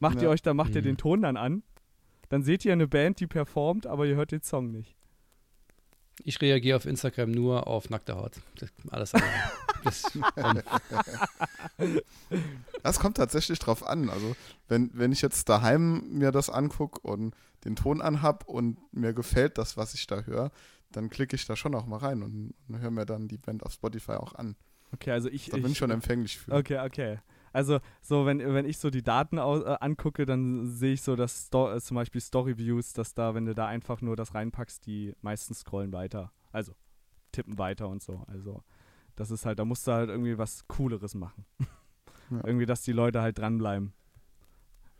[0.00, 0.28] Macht ihr Ja.
[0.30, 0.86] euch da, macht ihr Mhm.
[0.86, 1.62] den Ton dann an?
[2.28, 4.96] Dann seht ihr eine Band, die performt, aber ihr hört den Song nicht.
[6.24, 8.32] Ich reagiere auf Instagram nur auf nackte Haut.
[8.58, 9.30] Das, alles andere.
[9.84, 10.12] das,
[12.82, 14.08] Das kommt tatsächlich drauf an.
[14.08, 14.34] Also,
[14.68, 19.58] wenn, wenn ich jetzt daheim mir das angucke und den Ton anhab und mir gefällt
[19.58, 20.50] das, was ich da höre,
[20.90, 23.64] dann klicke ich da schon auch mal rein und, und höre mir dann die Band
[23.64, 24.56] auf Spotify auch an.
[24.92, 25.50] Okay, also ich.
[25.50, 26.52] Da bin ich schon empfänglich für.
[26.52, 27.18] Okay, okay.
[27.56, 31.16] Also, so, wenn, wenn ich so die Daten au äh, angucke, dann sehe ich so,
[31.16, 34.84] dass Sto äh, zum Beispiel Story-Views, dass da, wenn du da einfach nur das reinpackst,
[34.84, 36.32] die meistens scrollen weiter.
[36.52, 36.74] Also,
[37.32, 38.24] tippen weiter und so.
[38.26, 38.62] Also,
[39.14, 41.46] das ist halt, da musst du halt irgendwie was Cooleres machen.
[42.28, 42.40] Ja.
[42.44, 43.92] Irgendwie, dass die Leute halt dranbleiben.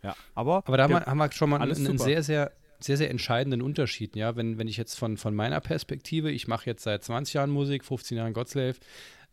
[0.01, 0.63] Ja, aber.
[0.65, 2.95] aber da haben Ja, wir, haben wir schon mal alles einen, einen sehr, sehr, sehr,
[2.95, 4.15] sehr entscheidenden Unterschied.
[4.15, 7.49] Ja, wenn, wenn ich jetzt von, von meiner Perspektive, ich mache jetzt seit 20 Jahren
[7.49, 8.77] Musik, 15 Jahren Godslave,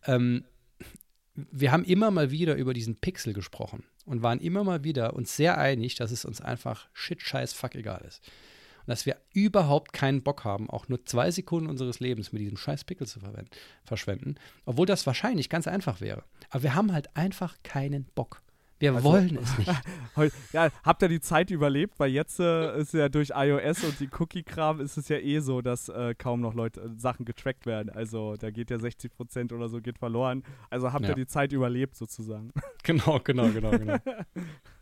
[0.06, 0.44] ähm,
[1.34, 5.36] wir haben immer mal wieder über diesen Pixel gesprochen und waren immer mal wieder uns
[5.36, 8.22] sehr einig, dass es uns einfach shit, scheiß, fuck egal ist.
[8.86, 12.58] Und dass wir überhaupt keinen Bock haben, auch nur zwei Sekunden unseres Lebens mit diesem
[12.58, 13.50] scheiß Pickel zu verwenden,
[13.82, 14.34] verschwenden,
[14.66, 16.22] obwohl das wahrscheinlich ganz einfach wäre.
[16.50, 18.42] Aber wir haben halt einfach keinen Bock.
[18.80, 19.70] Wir Also- wollen es nicht.
[20.52, 21.98] Ja, habt ihr die Zeit überlebt?
[21.98, 25.60] Weil jetzt äh, ist ja durch iOS und die Cookie-Kram ist es ja eh so,
[25.60, 27.90] dass äh, kaum noch Leute äh, Sachen getrackt werden.
[27.90, 30.44] Also da geht ja 60% oder so geht verloren.
[30.70, 31.10] Also habt Ja.
[31.10, 32.52] ihr die Zeit überlebt sozusagen.
[32.84, 33.96] Genau, genau, genau, genau.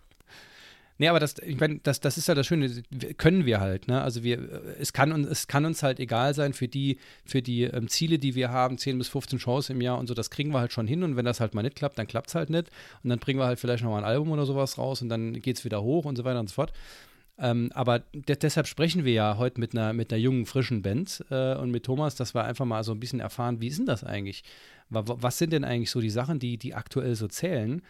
[1.03, 2.71] Nee, aber das, ich meine, das, das ist ja das Schöne,
[3.19, 4.01] können wir halt, ne?
[4.03, 4.39] Also wir,
[4.79, 8.21] es kann, uns, es kann uns halt egal sein für die, für die ähm, Ziele,
[8.21, 10.73] die wir haben, 10 bis 15 Shows im Jahr und so, das kriegen wir halt
[10.73, 12.69] schon hin und wenn das halt mal nicht klappt, dann klappt es halt nicht
[13.03, 15.33] und dann bringen wir halt vielleicht noch mal ein Album oder sowas raus und dann
[15.43, 16.73] geht es wieder hoch und so weiter und so fort.
[17.37, 21.25] Ähm, aber de deshalb sprechen wir ja heute mit einer, mit einer jungen, frischen Band
[21.31, 23.87] äh, und mit Thomas, dass wir einfach mal so ein bisschen erfahren, wie ist denn
[23.87, 24.45] das eigentlich?
[24.89, 27.83] Wa- wa- Was sind denn eigentlich so die Sachen, die, die aktuell so zählen?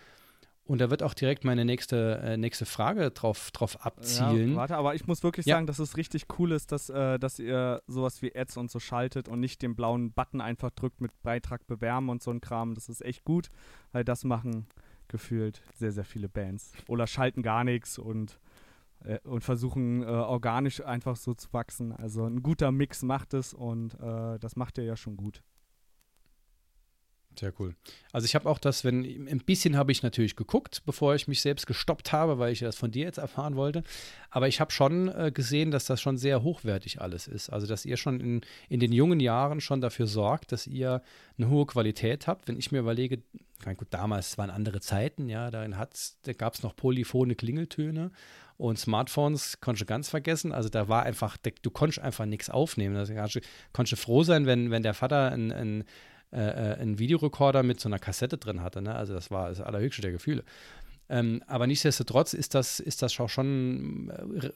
[0.64, 4.50] Und da wird auch direkt meine nächste, äh, nächste Frage drauf, drauf abzielen.
[4.50, 5.56] Ja, warte, aber ich muss wirklich Ja.
[5.56, 8.78] sagen, dass es richtig cool ist, dass, äh, dass ihr sowas wie Ads und so
[8.78, 12.74] schaltet und nicht den blauen Button einfach drückt mit Beitrag bewerben und so ein Kram.
[12.74, 13.48] Das ist echt gut,
[13.90, 14.66] weil das machen
[15.08, 16.72] gefühlt sehr, sehr viele Bands.
[16.86, 18.38] Oder schalten gar nichts und,
[19.04, 21.92] äh, und versuchen äh, organisch einfach so zu wachsen.
[21.92, 25.42] Also ein guter Mix macht es und äh, das macht ihr ja schon gut.
[27.38, 27.74] Sehr cool.
[28.12, 31.40] Also ich habe auch das, wenn, ein bisschen habe ich natürlich geguckt, bevor ich mich
[31.40, 33.82] selbst gestoppt habe, weil ich das von dir jetzt erfahren wollte.
[34.30, 37.50] Aber ich habe schon äh, gesehen, dass das schon sehr hochwertig alles ist.
[37.50, 41.02] Also dass ihr schon in, in den jungen Jahren schon dafür sorgt, dass ihr
[41.38, 42.48] eine hohe Qualität habt.
[42.48, 43.22] Wenn ich mir überlege,
[43.76, 45.74] gut, damals waren andere Zeiten, ja, darin
[46.22, 48.10] da gab es noch polyphone Klingeltöne
[48.58, 50.52] und Smartphones konntest du ganz vergessen.
[50.52, 52.96] Also da war einfach, du konntest einfach nichts aufnehmen.
[52.96, 53.40] Also
[53.72, 55.84] konntest du froh sein, wenn, wenn der Vater ein, ein
[56.32, 58.82] äh, einen Videorekorder mit so einer Kassette drin hatte.
[58.82, 58.94] Ne?
[58.94, 60.44] Also das war das allerhöchste der Gefühle.
[61.08, 64.52] Ähm, aber nichtsdestotrotz ist das, ist das auch schon äh, äh,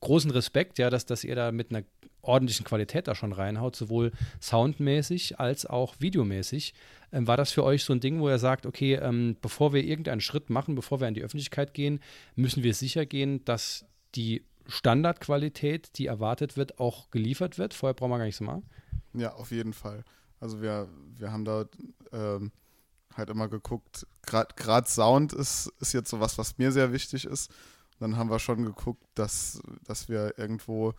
[0.00, 1.82] großen Respekt, ja, dass, dass ihr da mit einer
[2.20, 6.74] ordentlichen Qualität da schon reinhaut, sowohl soundmäßig als auch videomäßig.
[7.10, 9.82] Ähm, war das für euch so ein Ding, wo ihr sagt, okay, ähm, bevor wir
[9.82, 12.00] irgendeinen Schritt machen, bevor wir in die Öffentlichkeit gehen,
[12.34, 17.72] müssen wir sicher gehen, dass die Standardqualität, die erwartet wird, auch geliefert wird?
[17.72, 18.68] Vorher brauchen wir gar nicht so machen.
[19.14, 20.04] Ja, auf jeden Fall.
[20.40, 21.64] Also wir, wir haben da
[22.12, 22.52] ähm,
[23.16, 27.50] halt immer geguckt, gerade Sound ist, ist jetzt sowas, was mir sehr wichtig ist.
[27.98, 30.94] Dann haben wir schon geguckt, dass, dass wir irgendwo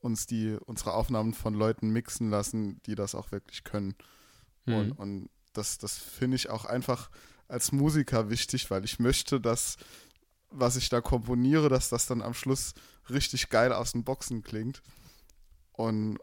[0.00, 3.94] uns die, unsere Aufnahmen von Leuten mixen lassen, die das auch wirklich können.
[4.66, 7.10] Und, und das, das finde ich auch einfach
[7.48, 9.76] als Musiker wichtig, weil ich möchte, dass,
[10.50, 12.74] was ich da komponiere, dass das dann am Schluss
[13.08, 14.82] richtig geil aus den Boxen klingt.
[15.72, 16.18] Und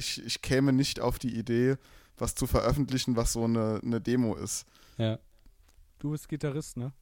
[0.00, 1.76] ich, ich käme nicht auf die Idee,
[2.18, 4.66] was zu veröffentlichen, was so eine, eine Demo ist.
[4.98, 5.18] Ja.
[5.98, 6.92] Du bist Gitarrist, ne?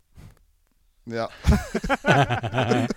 [1.06, 1.30] Ja,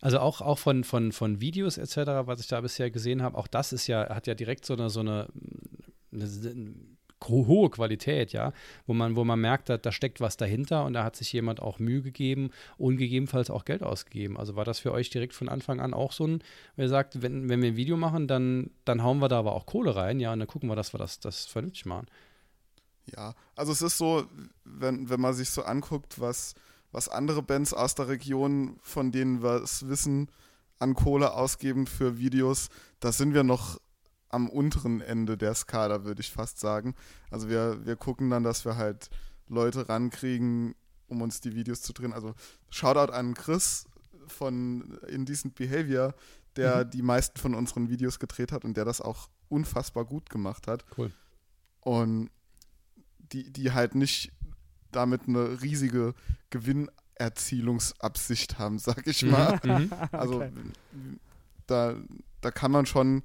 [0.00, 3.46] Also auch, auch von, von, von Videos etc., was ich da bisher gesehen habe, auch
[3.46, 5.28] das ist ja, hat ja direkt so eine, so eine,
[6.10, 6.74] eine, eine
[7.28, 8.52] hohe Qualität, ja,
[8.86, 11.60] wo man, wo man merkt, da, da steckt was dahinter und da hat sich jemand
[11.60, 14.36] auch Mühe gegeben und gegebenenfalls auch Geld ausgegeben.
[14.36, 16.42] Also war das für euch direkt von Anfang an auch so ein,
[16.76, 19.66] wer sagt, wenn, wenn wir ein Video machen, dann, dann hauen wir da aber auch
[19.66, 22.06] Kohle rein, ja, und dann gucken wir, dass wir das, das vernünftig machen.
[23.06, 23.34] ja.
[23.56, 24.26] Also es ist so,
[24.64, 26.54] wenn, wenn man sich so anguckt, was,
[26.90, 30.28] was andere Bands aus der Region, von denen wir es wissen,
[30.78, 32.68] an Kohle ausgeben für Videos,
[33.00, 33.78] da sind wir noch
[34.32, 36.94] am unteren Ende der Skala, würde ich fast sagen.
[37.30, 39.10] Also wir, wir gucken dann, dass wir halt
[39.48, 40.74] Leute rankriegen,
[41.06, 42.12] um uns die Videos zu drehen.
[42.12, 42.34] Also
[42.70, 43.86] Shoutout an Chris
[44.26, 46.14] von Indecent Behavior,
[46.56, 46.90] der mhm.
[46.90, 50.84] die meisten von unseren Videos gedreht hat und der das auch unfassbar gut gemacht hat.
[50.96, 51.12] Cool.
[51.80, 52.30] Und
[53.18, 54.32] die, die halt nicht
[54.90, 56.14] damit eine riesige
[56.50, 59.60] Gewinnerzielungsabsicht haben, sag ich mal.
[59.62, 59.72] Mhm.
[59.72, 59.90] mhm.
[60.12, 60.50] Also okay.
[61.66, 61.96] da,
[62.40, 63.22] da kann man schon,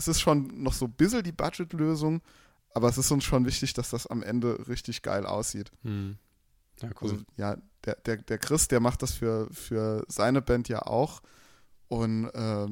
[0.00, 2.22] es ist schon noch so ein bisschen die Budgetlösung,
[2.72, 5.70] aber es ist uns schon wichtig, dass das am Ende richtig geil aussieht.
[5.82, 6.16] Mhm.
[6.80, 7.10] Ja, cool.
[7.10, 11.20] Also, ja, der, der, der Chris, der macht das für, für seine Band ja auch.
[11.88, 12.66] Und äh,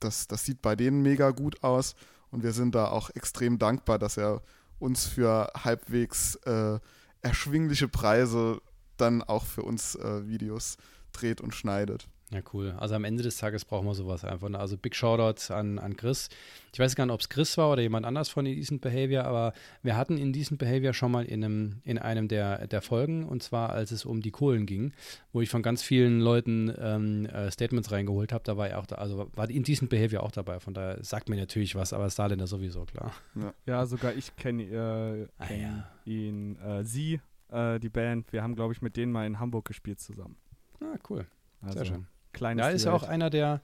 [0.00, 1.94] das, das sieht bei denen mega gut aus.
[2.32, 4.42] Und wir sind da auch extrem dankbar, dass er
[4.80, 6.80] uns für halbwegs äh,
[7.22, 8.60] erschwingliche Preise
[8.96, 10.78] dann auch für uns äh, Videos
[11.12, 12.08] dreht und schneidet.
[12.32, 12.76] Ja, cool.
[12.78, 14.48] Also am Ende des Tages brauchen wir sowas einfach.
[14.48, 14.58] Ne?
[14.58, 16.28] Also Big Shoutout an, an Chris.
[16.72, 19.52] Ich weiß gar nicht, ob es Chris war oder jemand anders von Indecent Behavior, aber
[19.82, 23.70] wir hatten Indecent Behavior schon mal in einem, in einem der, der Folgen und zwar
[23.70, 24.92] als es um die Kohlen ging,
[25.32, 28.44] wo ich von ganz vielen Leuten ähm, äh, Statements reingeholt habe.
[28.44, 30.60] Da war er auch da, also war Indecent Behavior auch dabei.
[30.60, 33.12] Von daher sagt mir natürlich was, aber Starländer sowieso, klar.
[33.34, 35.90] Ja, ja sogar ich kenne äh, kenn ah, ja.
[36.04, 38.32] ihn, äh, sie, äh, die Band.
[38.32, 40.36] Wir haben, glaube ich, mit denen mal in Hamburg gespielt zusammen.
[40.80, 41.26] Ah, cool.
[41.60, 42.64] Also, Sehr schön kleines.
[42.64, 43.62] Ja, ist ja auch einer der,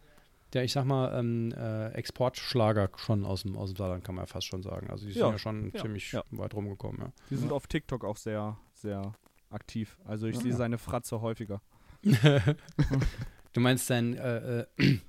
[0.53, 4.23] der, ich sag mal, ähm, äh, Exportschlager schon aus dem, aus dem Saarland, kann man
[4.23, 4.91] ja fast schon sagen.
[4.91, 6.23] Also die sind ja, ja schon ja, ziemlich ja.
[6.31, 7.13] weit rumgekommen, ja.
[7.31, 9.15] Die sind auf TikTok auch sehr, sehr
[9.51, 9.99] aktiv.
[10.05, 11.61] Also ich sehe seine Fratze häufiger.
[12.03, 14.67] du meinst sein, äh, äh,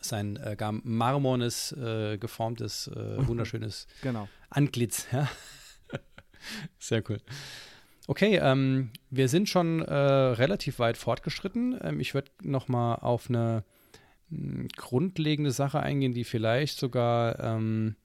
[0.00, 4.28] sein äh, gar marmornes, äh, geformtes, äh, wunderschönes genau.
[4.50, 5.28] Antlitz, ja.
[6.78, 7.20] Sehr cool.
[8.10, 11.78] Okay, ähm, wir sind schon äh, relativ weit fortgeschritten.
[11.82, 13.64] Ähm, ich würde noch mal auf eine
[14.30, 17.96] mh, hm, grundlegende Sache eingehen, die vielleicht sogar ähm,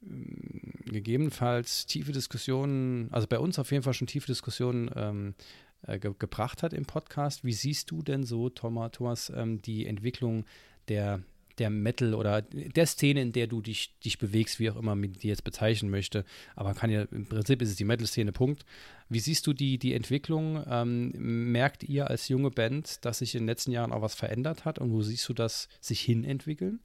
[0.00, 5.34] hm, gegebenenfalls tiefe Diskussionen, also bei uns auf jeden Fall schon tiefe Diskussionen ähm,
[5.82, 7.42] äh, ge gebracht hat im Podcast.
[7.42, 10.44] Wie siehst du denn so, Thomas, Thomas ähm, die Entwicklung
[10.86, 11.20] der
[11.58, 15.12] der Metal oder der Szene, in der du dich, dich bewegst, wie auch immer man
[15.12, 16.24] die jetzt bezeichnen möchte.
[16.56, 18.64] Aber kann ja, im Prinzip ist es die Metal-Szene, Punkt.
[19.08, 20.64] Wie siehst du die, die Entwicklung?
[20.68, 21.12] Ähm,
[21.52, 24.78] merkt ihr als junge Band, dass sich in den letzten Jahren auch was verändert hat
[24.78, 26.80] und wo siehst du das sich hin entwickeln?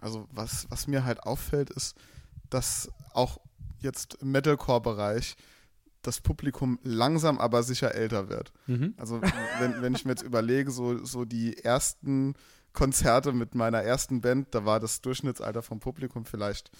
[0.00, 1.96] Also, was, was mir halt auffällt, ist,
[2.50, 3.38] dass auch
[3.80, 5.36] jetzt im Metalcore-Bereich
[6.02, 8.52] das Publikum langsam aber sicher älter wird.
[8.66, 8.94] Mhm.
[8.96, 9.20] Also
[9.58, 12.34] wenn, wenn ich mir jetzt überlege, so, so die ersten
[12.78, 16.70] Konzerte mit meiner ersten Band, da war das Durchschnittsalter vom Publikum vielleicht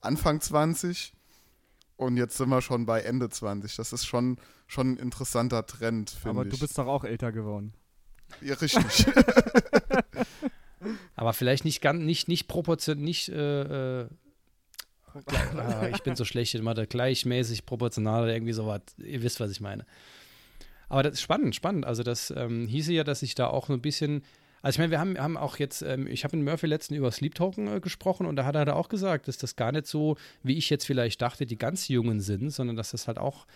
[0.00, 1.14] Anfang 20
[1.96, 3.76] und jetzt sind wir schon bei Ende 20.
[3.76, 6.26] Das ist schon, schon ein interessanter Trend, finde ich.
[6.26, 7.72] Aber du bist doch auch älter geworden.
[8.40, 9.06] Ja, richtig.
[11.14, 14.08] Aber vielleicht nicht ganz, nicht, nicht proportional, nicht, äh, äh,
[15.56, 18.80] ah, ich bin so schlecht in Mathe, gleichmäßig, proportional oder irgendwie sowas.
[18.98, 19.86] Ihr wisst, was ich meine.
[20.88, 21.86] Aber das ist spannend, spannend.
[21.86, 24.24] Also das ähm, hieße ja, dass ich da auch so ein bisschen
[24.64, 27.10] also ich meine, wir haben, haben auch jetzt, ähm, ich habe mit Murphy letztens über
[27.12, 30.16] Sleep Token äh, gesprochen und da hat er auch gesagt, dass das gar nicht so,
[30.42, 33.46] wie ich jetzt vielleicht dachte, die ganz Jungen sind, sondern dass das halt auch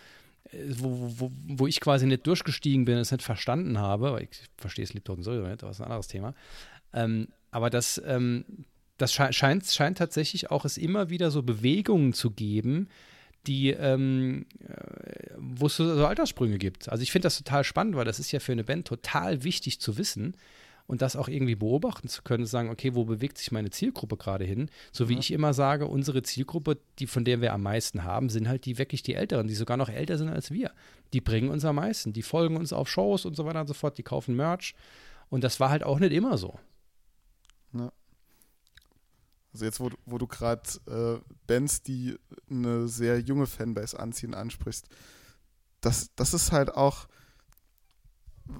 [0.51, 4.29] äh, wo, wo, wo ich quasi nicht durchgestiegen bin, es nicht verstanden habe, weil ich
[4.55, 6.35] verstehe Sleep Token sowieso nicht, aber das ist ein anderes Thema.
[6.93, 8.45] Ähm, aber das, ähm,
[8.97, 12.87] das scheint, scheint tatsächlich auch es immer wieder so Bewegungen zu geben,
[13.47, 16.87] die, ähm, äh, wo es so Alterssprünge gibt.
[16.89, 19.79] Also ich finde das total spannend, weil das ist ja für eine Band total wichtig
[19.79, 20.35] zu wissen,
[20.89, 24.17] und das auch irgendwie beobachten zu können, zu sagen, okay, wo bewegt sich meine Zielgruppe
[24.17, 24.71] gerade hin?
[24.91, 25.19] So wie ja.
[25.19, 28.79] ich immer sage, unsere Zielgruppe, die von der wir am meisten haben, sind halt die
[28.79, 30.71] wirklich die Älteren, die sogar noch älter sind als wir.
[31.13, 33.75] Die bringen uns am meisten, die folgen uns auf Shows und so weiter und so
[33.75, 34.73] fort, die kaufen Merch.
[35.29, 36.57] Und das war halt auch nicht immer so.
[37.73, 37.91] Ja.
[39.53, 42.17] Also jetzt, wo, wo du gerade äh, Bands, die
[42.49, 44.87] eine sehr junge Fanbase anziehen, ansprichst,
[45.81, 47.07] das, das ist halt auch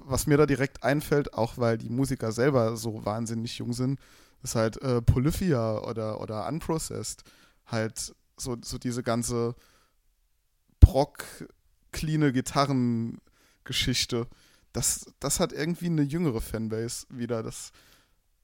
[0.04, 3.98] was mir da direkt einfällt, auch weil die Musiker selber so wahnsinnig jung sind,
[4.42, 7.24] ist halt äh, Polyphia oder, oder Unprocessed.
[7.66, 9.54] Halt so, so diese ganze
[10.80, 11.24] Brock,
[11.92, 14.26] cleane Gitarrengeschichte.
[14.72, 17.42] Das, das hat irgendwie eine jüngere Fanbase wieder.
[17.42, 17.72] Das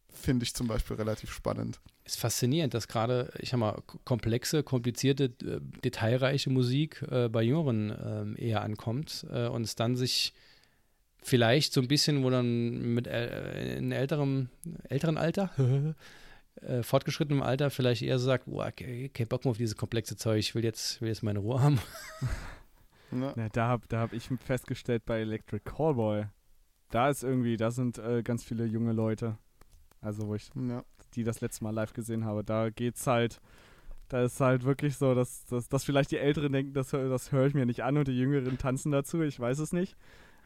[0.09, 1.81] finde ich zum Beispiel relativ spannend.
[2.05, 8.37] Ist faszinierend, dass gerade, ich sag mal, komplexe, komplizierte, äh, detailreiche Musik äh, bei Jüngeren
[8.37, 10.35] äh, eher ankommt äh, und es dann sich
[11.27, 14.49] vielleicht so ein bisschen, wo dann mit äh, in älterem,
[14.89, 15.51] älteren Alter,
[16.63, 20.17] äh, fortgeschrittenem Alter vielleicht eher so sagt, boah, okay, kein Bock mehr auf dieses komplexe
[20.17, 21.79] Zeug, ich will jetzt, will jetzt meine Ruhe haben.
[23.13, 26.25] Ja da habe da hab ich festgestellt bei Electric Callboy,
[26.91, 29.39] da ist irgendwie, da sind äh, ganz viele junge Leute.
[30.01, 30.85] Also wo ich Ja.
[31.15, 32.43] die das letzte Mal live gesehen habe.
[32.45, 33.41] Da geht's halt,
[34.09, 37.47] da ist halt wirklich so, dass, dass, dass vielleicht die Älteren denken, das, das höre
[37.47, 39.97] ich mir nicht an und die Jüngeren tanzen dazu, ich weiß es nicht.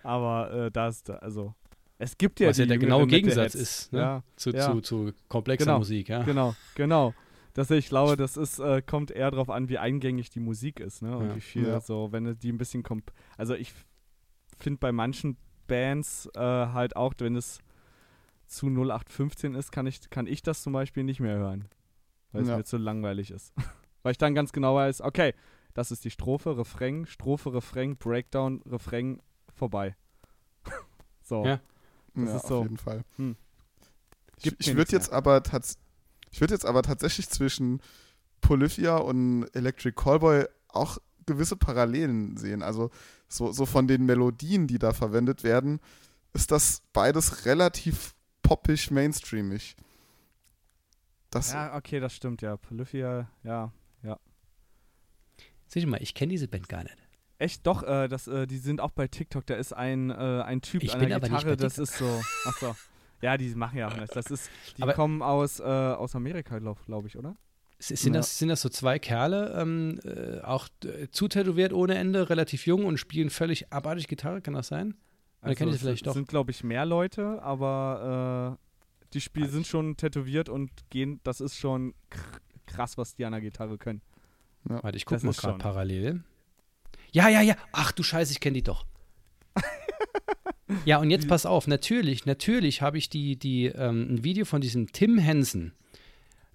[0.03, 1.55] Aber äh, da ist, da- also,
[1.98, 3.55] es gibt ja Was ja der genaue Gegensatz Metalheads.
[3.55, 3.98] ist, ne?
[4.01, 4.72] Ja, Zu, Ja.
[4.72, 5.78] zu, zu komplexer Genau.
[5.78, 6.22] Musik, ja.
[6.22, 7.14] genau, genau.
[7.55, 11.03] Das, ich glaube, das ist, äh, kommt eher darauf an, wie eingängig die Musik ist,
[11.03, 11.16] ne?
[11.16, 11.36] Und Ja.
[11.36, 11.80] wie viel Ja.
[11.80, 13.72] so, wenn die ein bisschen komp Also ich
[14.59, 15.36] finde bei manchen
[15.66, 17.59] Bands äh, halt auch, wenn es
[18.46, 21.66] zu 0815 ist, kann ich, kann ich das zum Beispiel nicht mehr hören.
[22.32, 23.53] Weil es mir zu langweilig ist.
[24.03, 25.34] weil ich dann ganz genau weiß, okay,
[25.74, 29.20] das ist die Strophe, Refrain, Strophe, Refrain, Breakdown, Refrain,
[29.61, 29.94] vorbei.
[31.22, 31.44] so.
[31.44, 31.61] Ja.
[32.14, 32.62] Das ja, ist auf so.
[32.62, 33.04] jeden Fall.
[33.16, 33.36] Hm.
[34.42, 35.42] Ich, ich würde jetzt aber
[36.30, 37.80] ich würde jetzt aber tatsächlich zwischen
[38.40, 42.62] Polyphia und Electric Callboy auch gewisse Parallelen sehen.
[42.62, 42.90] Also
[43.28, 45.78] so, so von den Melodien, die da verwendet werden,
[46.32, 49.76] ist das beides relativ poppig, mainstreamig.
[51.30, 52.56] Das, Ja, okay, das stimmt, ja.
[52.56, 53.72] Polyphia, ja.
[55.72, 56.96] Sieh mal, ich kenne diese Band gar nicht.
[57.41, 59.47] Echt, doch, äh, das, äh, die sind auch bei TikTok.
[59.47, 61.78] Da ist ein, äh, ein Typ Ich an bin der aber nicht Gitarre, bei das
[61.78, 62.20] ist so.
[62.45, 62.76] Achso.
[63.22, 64.14] Ja, die machen ja auch nichts.
[64.14, 67.36] Das ist, die Aber- kommen aus, äh, aus Amerika, glaube glaub ich, oder?
[67.78, 68.20] Sind, Ja.
[68.20, 72.84] das, sind das so zwei Kerle, ähm, äh, auch äh, zutätowiert ohne Ende, relativ jung
[72.84, 74.95] und spielen völlig abartig Gitarre, kann das sein?
[75.43, 76.12] Oder kennt ihr es das vielleicht sind- doch?
[76.14, 81.20] sind, glaube ich, mehr Leute, aber äh, die Spiel Also sind schon tätowiert und gehen,
[81.24, 82.18] das ist schon kr-
[82.66, 84.03] krass, was die an der Gitarre können.
[84.64, 86.22] Warte, ich gucke mal gerade parallel.
[87.12, 87.56] Ja, ja, ja.
[87.72, 88.84] Ach du Scheiße, ich kenne die doch.
[90.84, 94.61] ja, und jetzt pass auf, natürlich, natürlich habe ich die, die, ähm, ein Video von
[94.61, 95.72] diesem Tim Henson,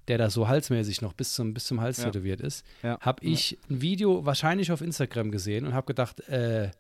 [0.08, 2.06] der da so halsmäßig noch bis zum, bis zum Hals Ja.
[2.06, 3.00] tätowiert ist, Ja.
[3.02, 6.72] habe ich ein Video wahrscheinlich auf Instagram gesehen und habe gedacht, äh,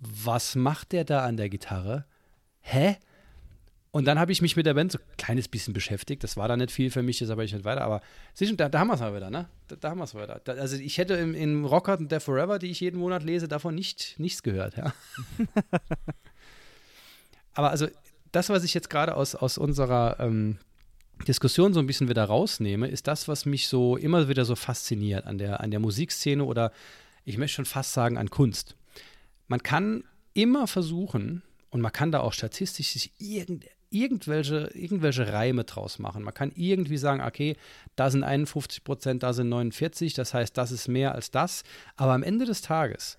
[0.00, 2.06] was macht der da an der Gitarre?
[2.60, 2.96] Hä?
[3.92, 6.22] Und dann habe ich mich mit der Band so ein kleines bisschen beschäftigt.
[6.22, 7.82] Das war da nicht viel für mich, das aber ich nicht weiter.
[7.82, 8.02] Aber
[8.38, 9.48] du, da, da haben wir es mal wieder, ne?
[9.66, 10.40] Da, da haben wir es wieder.
[10.44, 13.48] Da, also ich hätte im, in Rockart und Death Forever, die ich jeden Monat lese,
[13.48, 14.92] davon nicht, nichts gehört, ja.
[17.54, 17.88] aber also
[18.30, 20.58] das, was ich jetzt gerade aus, aus unserer ähm,
[21.26, 25.26] Diskussion so ein bisschen wieder rausnehme, ist das, was mich so immer wieder so fasziniert
[25.26, 26.70] an der, an der Musikszene oder
[27.24, 28.76] ich möchte schon fast sagen an Kunst.
[29.48, 35.64] Man kann immer versuchen, und man kann da auch statistisch sich irgend, irgendwelche, irgendwelche Reime
[35.64, 36.22] draus machen.
[36.22, 37.56] Man kann irgendwie sagen, okay,
[37.96, 41.64] da sind 51 Prozent, da sind 49, das heißt, das ist mehr als das.
[41.96, 43.18] Aber am Ende des Tages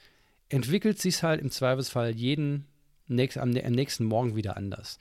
[0.49, 2.65] entwickelt sich halt im Zweifelsfall jeden
[3.07, 4.97] nächst, am, am nächsten Morgen wieder anders.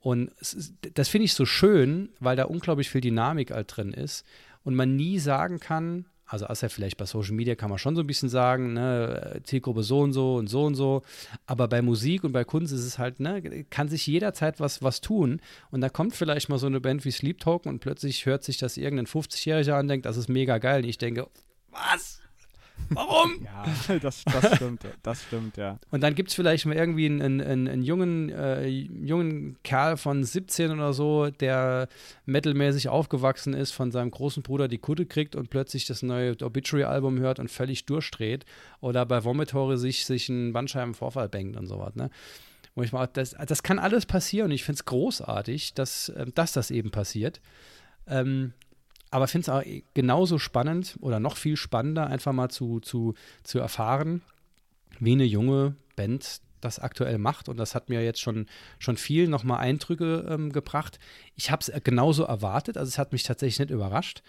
[0.00, 3.92] Und es ist, das finde ich so schön, weil da unglaublich viel Dynamik halt drin
[3.92, 4.26] ist
[4.62, 8.02] und man nie sagen kann, also außer vielleicht bei Social Media kann man schon so
[8.02, 11.02] ein bisschen sagen, ne, Zielgruppe so und so und so und so,
[11.46, 15.00] aber bei Musik und bei Kunst ist es halt, ne, kann sich jederzeit was, was
[15.00, 15.40] tun.
[15.70, 18.58] Und da kommt vielleicht mal so eine Band wie Sleep Token und plötzlich hört sich
[18.58, 20.82] das irgendein 50-Jähriger an, denkt, das ist mega geil.
[20.82, 21.28] Und ich denke,
[21.70, 22.20] was?
[22.90, 23.46] Warum?
[23.88, 25.78] Ja, das, das stimmt, das stimmt, ja.
[25.90, 30.22] Und dann gibt es vielleicht mal irgendwie einen, einen, einen, jungen, äh, jungen Kerl von
[30.22, 31.88] 17 oder so, der
[32.26, 37.18] metalmäßig aufgewachsen ist, von seinem großen Bruder die Kutte kriegt und plötzlich das neue Obituary-Album
[37.20, 38.44] hört und völlig durchdreht.
[38.80, 41.94] Oder bei Vomitory sich, sich einen Bandscheibenvorfall bangt und sowas.
[41.94, 42.10] Ne?
[42.74, 46.26] Wo ich mal, das, das kann alles passieren und ich finde es großartig, dass, äh,
[46.34, 47.40] dass das eben passiert.
[48.06, 48.52] Ähm,
[49.14, 49.62] aber finde es auch
[49.94, 54.22] genauso spannend oder noch viel spannender, einfach mal zu, zu, zu erfahren,
[54.98, 57.48] wie eine junge Band das aktuell macht.
[57.48, 58.46] Und das hat mir jetzt schon,
[58.80, 60.98] schon viel nochmal Eindrücke ähm, gebracht.
[61.36, 64.24] Ich habe es genauso erwartet, also es hat mich tatsächlich nicht überrascht,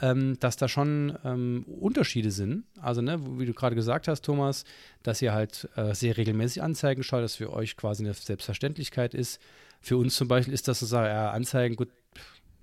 [0.00, 2.64] ähm, dass da schon ähm, Unterschiede sind.
[2.80, 4.64] Also, ne, wie du gerade gesagt hast, Thomas,
[5.04, 9.40] dass ihr halt äh, sehr regelmäßig Anzeigen schaut, dass für euch quasi eine Selbstverständlichkeit ist.
[9.80, 11.90] Für uns zum Beispiel ist das so, ja, Anzeigen, gut,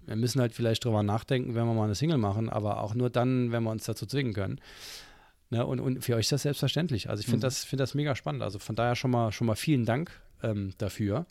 [0.05, 3.09] wir müssen halt vielleicht drüber nachdenken, wenn wir mal eine Single machen, aber auch nur
[3.09, 4.59] dann, wenn wir uns dazu zwingen können.
[5.49, 7.09] Ne, und, und für euch ist das selbstverständlich.
[7.09, 7.49] Also ich finde Mhm.
[7.49, 8.41] das, find das mega spannend.
[8.41, 11.25] Also von daher schon mal, schon mal vielen Dank ähm, dafür.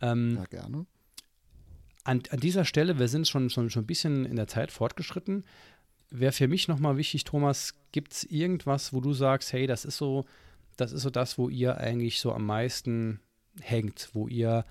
[0.00, 0.86] Ähm, ja, gerne.
[2.04, 5.44] an, an dieser Stelle, wir sind schon, schon, schon ein bisschen in der Zeit fortgeschritten,
[6.10, 9.96] wäre für mich nochmal wichtig, Thomas, gibt es irgendwas, wo du sagst, hey, das ist
[9.96, 10.24] so,
[10.76, 13.20] das ist so das, wo ihr eigentlich so am meisten
[13.60, 14.64] hängt, wo ihr,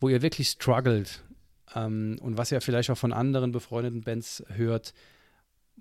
[0.00, 1.24] wo ihr wirklich struggelt
[1.74, 4.94] ähm, und was ihr vielleicht auch von anderen befreundeten Bands hört,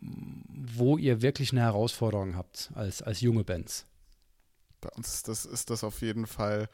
[0.01, 3.85] wo ihr wirklich eine Herausforderung habt als, als junge Bands.
[4.81, 6.69] Bei uns ist das, ist das auf jeden Fall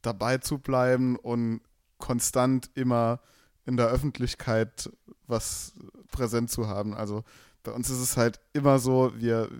[0.00, 1.60] dabei zu bleiben und
[1.98, 3.20] konstant immer
[3.66, 4.90] in der Öffentlichkeit
[5.26, 5.74] was
[6.10, 6.94] präsent zu haben.
[6.94, 7.24] Also
[7.62, 9.50] bei uns ist es halt immer so, wir,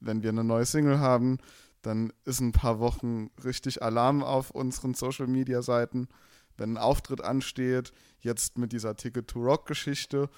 [0.00, 1.38] wenn wir eine neue Single haben,
[1.82, 6.08] dann ist ein paar Wochen richtig Alarm auf unseren Social Media Seiten.
[6.56, 10.28] Wenn ein Auftritt ansteht, jetzt mit dieser Ticket to Rock-Geschichte.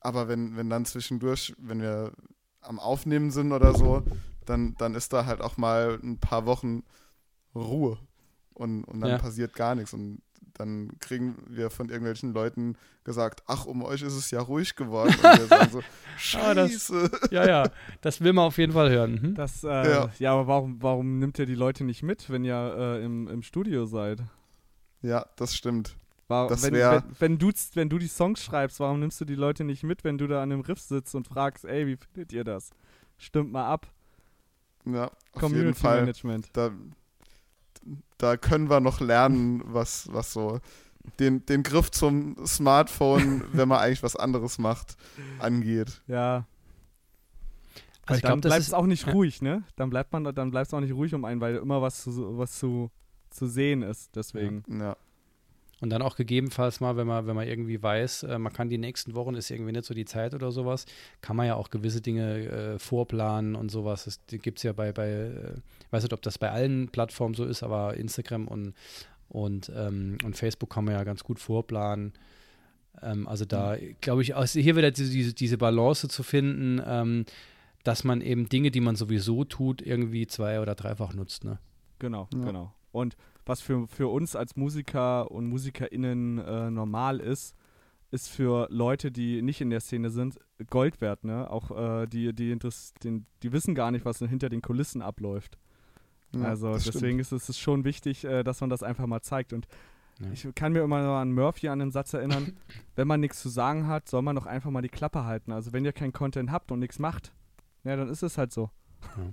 [0.00, 2.12] Aber wenn, wenn dann zwischendurch, wenn wir
[2.60, 4.02] am Aufnehmen sind oder so,
[4.46, 6.82] dann, dann ist da halt auch mal ein paar Wochen
[7.54, 7.98] Ruhe.
[8.54, 9.18] Und, und dann Ja.
[9.18, 9.92] passiert gar nichts.
[9.94, 10.22] Und
[10.54, 15.14] dann kriegen wir von irgendwelchen Leuten gesagt, ach, um euch ist es ja ruhig geworden.
[15.14, 15.78] Und wir sagen so,
[16.40, 17.10] Ah, das- scheiße.
[17.30, 17.70] Ja, ja,
[18.00, 19.22] das will man auf jeden Fall hören.
[19.22, 19.34] Hm?
[19.36, 20.10] Das, äh, ja.
[20.18, 20.32] Ja.
[20.32, 23.86] aber warum, warum nimmt ihr die Leute nicht mit, wenn ihr äh, im, im Studio
[23.86, 24.20] seid?
[25.02, 25.96] Ja, das stimmt.
[26.28, 29.34] Warum, Das wenn, wenn, wenn, du, wenn du die Songs schreibst, warum nimmst du die
[29.34, 32.32] Leute nicht mit, wenn du da an dem Riff sitzt und fragst, ey, wie findet
[32.32, 32.70] ihr das?
[33.16, 33.86] Stimmt mal ab.
[34.84, 36.00] Ja, auf jeden Community Fall.
[36.00, 36.50] Management.
[36.52, 36.70] Da,
[38.18, 40.60] da können wir noch lernen, was, was so
[41.18, 44.96] den, den Griff zum Smartphone, wenn man eigentlich was anderes macht,
[45.38, 46.02] angeht.
[46.06, 46.46] Ja.
[48.04, 49.12] Also ich dann bleibt es auch nicht ja.
[49.12, 49.64] ruhig, ne?
[49.76, 52.38] Dann bleibt man, dann bleibt es auch nicht ruhig um einen, weil immer was zu,
[52.38, 52.90] was zu,
[53.30, 54.14] zu sehen ist.
[54.16, 54.62] Deswegen.
[54.80, 54.96] Ja,
[55.80, 58.78] Und dann auch gegebenenfalls mal, wenn man, wenn man irgendwie weiß, äh, man kann die
[58.78, 60.86] nächsten Wochen, ist irgendwie nicht so die Zeit oder sowas,
[61.20, 64.04] kann man ja auch gewisse Dinge äh, vorplanen und sowas.
[64.04, 65.52] Das gibt es ja bei, bei äh,
[65.86, 68.74] ich weiß nicht, ob das bei allen Plattformen so ist, aber Instagram und,
[69.28, 72.12] und, ähm, und Facebook kann man ja ganz gut vorplanen.
[73.00, 77.24] Ähm, also da glaube ich, also hier wieder diese, diese Balance zu finden, ähm,
[77.84, 81.44] dass man eben Dinge, die man sowieso tut, irgendwie zwei- oder dreifach nutzt.
[81.44, 81.58] Ne?
[82.00, 82.44] Genau, Ja.
[82.44, 82.72] genau.
[82.92, 83.16] Und
[83.46, 87.54] was für, für uns als Musiker und MusikerInnen äh, normal ist,
[88.10, 90.38] ist für Leute, die nicht in der Szene sind,
[90.70, 91.50] Gold wert, ne?
[91.50, 92.56] Auch äh, die, die,
[93.04, 95.58] den, die wissen gar nicht, was hinter den Kulissen abläuft.
[96.34, 96.94] ja, also das stimmt.
[96.96, 99.52] deswegen ist es ist schon wichtig, äh, dass man das einfach mal zeigt.
[99.52, 99.66] Und
[100.20, 100.30] Ja.
[100.32, 102.56] ich kann mir immer noch an Murphy an den Satz erinnern,
[102.96, 105.52] wenn man nichts zu sagen hat, soll man doch einfach mal die Klappe halten.
[105.52, 107.32] Also wenn ihr keinen Content habt und nichts macht,
[107.84, 108.70] ja, dann ist es halt so.
[109.16, 109.32] Ja.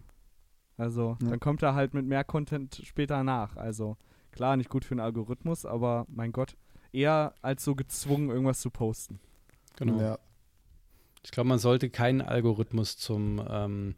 [0.77, 1.29] Also Ja.
[1.29, 3.55] dann kommt er halt mit mehr Content später nach.
[3.55, 3.97] Also
[4.31, 6.55] klar, nicht gut für den Algorithmus, aber mein Gott,
[6.91, 9.19] eher als so gezwungen, irgendwas zu posten.
[9.77, 9.99] Genau.
[9.99, 10.19] Ja,
[11.23, 13.95] Ich glaube, man sollte keinen Algorithmus zum, ähm,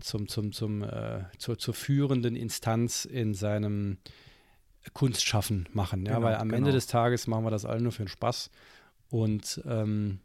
[0.00, 3.98] zum, zum, zum, äh, zur, zur führenden Instanz in seinem
[4.92, 6.04] Kunstschaffen machen.
[6.04, 6.58] Ja, Genau, weil am genau.
[6.58, 8.50] Ende des Tages machen wir das alle nur für den Spaß.
[9.10, 10.18] Und ähm,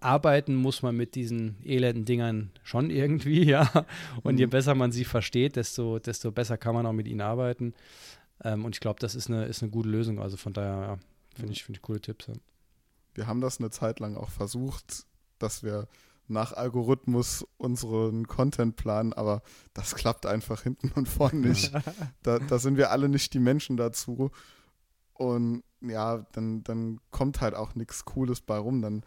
[0.00, 3.86] arbeiten muss man mit diesen elenden Dingern schon irgendwie, ja.
[4.22, 4.50] Und je Mhm.
[4.50, 7.74] besser man sie versteht, desto, desto besser kann man auch mit ihnen arbeiten.
[8.42, 10.20] Ähm, und ich glaube, das ist eine, ist eine gute Lösung.
[10.20, 10.98] Also von daher, ja,
[11.36, 12.26] finde ich, finde ich coole Tipps.
[12.26, 12.34] Ja.
[13.14, 15.06] wir haben das eine Zeit lang auch versucht,
[15.38, 15.86] dass wir
[16.26, 19.42] nach Algorithmus unseren Content planen, aber
[19.74, 21.70] das klappt einfach hinten und vorne nicht.
[22.22, 24.30] Da, da sind wir alle nicht die Menschen dazu.
[25.12, 28.82] Und ja, dann, dann kommt halt auch nichts Cooles bei rum.
[28.82, 29.04] Dann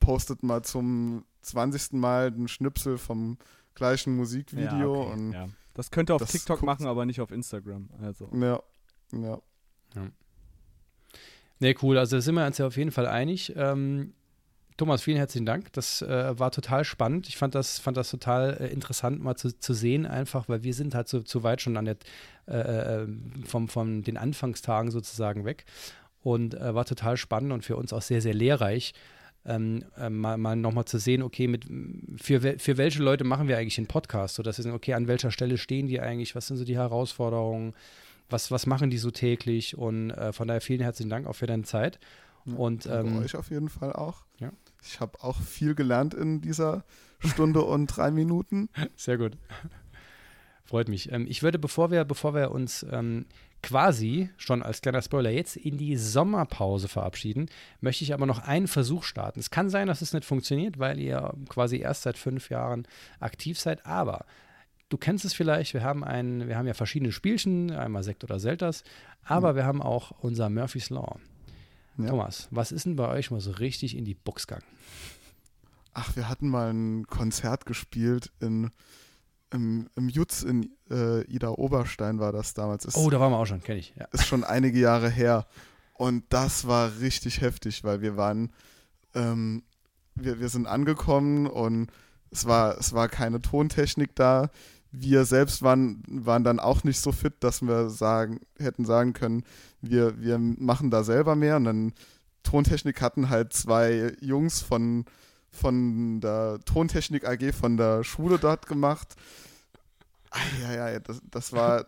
[0.00, 1.92] postet mal zum 20.
[1.92, 3.38] Mal einen Schnipsel vom
[3.74, 5.48] gleichen Musikvideo Ja, okay, und ja.
[5.74, 7.88] Das könnt ihr auf das TikTok machen, aber nicht auf Instagram.
[8.02, 8.28] Also.
[9.12, 9.38] ja,
[9.94, 10.08] ja.
[11.60, 11.98] Nee, cool.
[11.98, 13.54] Also da sind wir uns ja auf jeden Fall einig.
[13.56, 14.14] Ähm,
[14.76, 15.72] Thomas, vielen herzlichen Dank.
[15.74, 17.28] Das äh, war total spannend.
[17.28, 20.72] Ich fand das, fand das total äh, interessant, mal zu, zu sehen, einfach, weil wir
[20.72, 21.96] sind halt so, zu weit schon an der,
[22.48, 23.08] äh, äh,
[23.44, 25.66] vom, von den Anfangstagen sozusagen weg.
[26.22, 28.94] Und äh, war total spannend und für uns auch sehr, sehr lehrreich.
[29.46, 31.64] Ähm, äh, mal, mal nochmal zu sehen, okay, mit,
[32.20, 35.30] für, für welche Leute machen wir eigentlich einen Podcast, sodass wir sehen, okay, an welcher
[35.30, 37.74] Stelle stehen die eigentlich, was sind so die Herausforderungen,
[38.28, 41.46] was, was machen die so täglich und äh, von daher vielen herzlichen Dank auch für
[41.46, 41.98] deine Zeit.
[42.44, 44.24] Ja, Und, ähm, euch auf jeden Fall auch.
[44.38, 44.52] Ja.
[44.82, 46.84] Ich habe auch viel gelernt in dieser
[47.18, 48.68] Stunde und drei Minuten.
[48.96, 49.36] Sehr gut.
[50.64, 51.10] Freut mich.
[51.12, 53.26] Ähm, ich würde, bevor wir, bevor wir uns ähm,
[53.62, 57.48] quasi schon als kleiner Spoiler jetzt in die Sommerpause verabschieden,
[57.80, 59.40] möchte ich aber noch einen Versuch starten.
[59.40, 62.86] Es kann sein, dass es nicht funktioniert, weil ihr quasi erst seit fünf Jahren
[63.18, 64.24] aktiv seid, aber
[64.88, 68.38] du kennst es vielleicht, wir haben ein, wir haben ja verschiedene Spielchen, einmal Sekt oder
[68.38, 68.84] Selters,
[69.24, 71.18] aber wir haben auch unser Murphy's Law.
[71.98, 72.08] Ja.
[72.08, 74.66] Thomas, was ist denn bei euch mal so richtig in die Box gegangen?
[75.92, 78.70] Ach, wir hatten mal ein Konzert gespielt in,
[79.52, 82.84] im, im Jutz in äh, Ida Oberstein war das damals.
[82.84, 83.94] Ist, Oh, da waren wir auch schon, kenne ich.
[83.98, 84.06] Ja.
[84.12, 85.46] ist schon einige Jahre her.
[85.94, 88.52] Und das war richtig heftig, weil wir waren,
[89.14, 89.62] ähm,
[90.14, 91.90] wir, wir sind angekommen und
[92.30, 94.50] es war, es war keine Tontechnik da.
[94.92, 99.44] Wir selbst waren, waren dann auch nicht so fit, dass wir sagen, hätten sagen können,
[99.80, 101.56] wir, wir machen da selber mehr.
[101.56, 101.92] Und dann
[102.42, 105.04] Tontechnik hatten halt zwei Jungs von,
[105.50, 109.14] von der Tontechnik AG von der Schule dort gemacht.
[110.62, 111.86] Ja, das, das war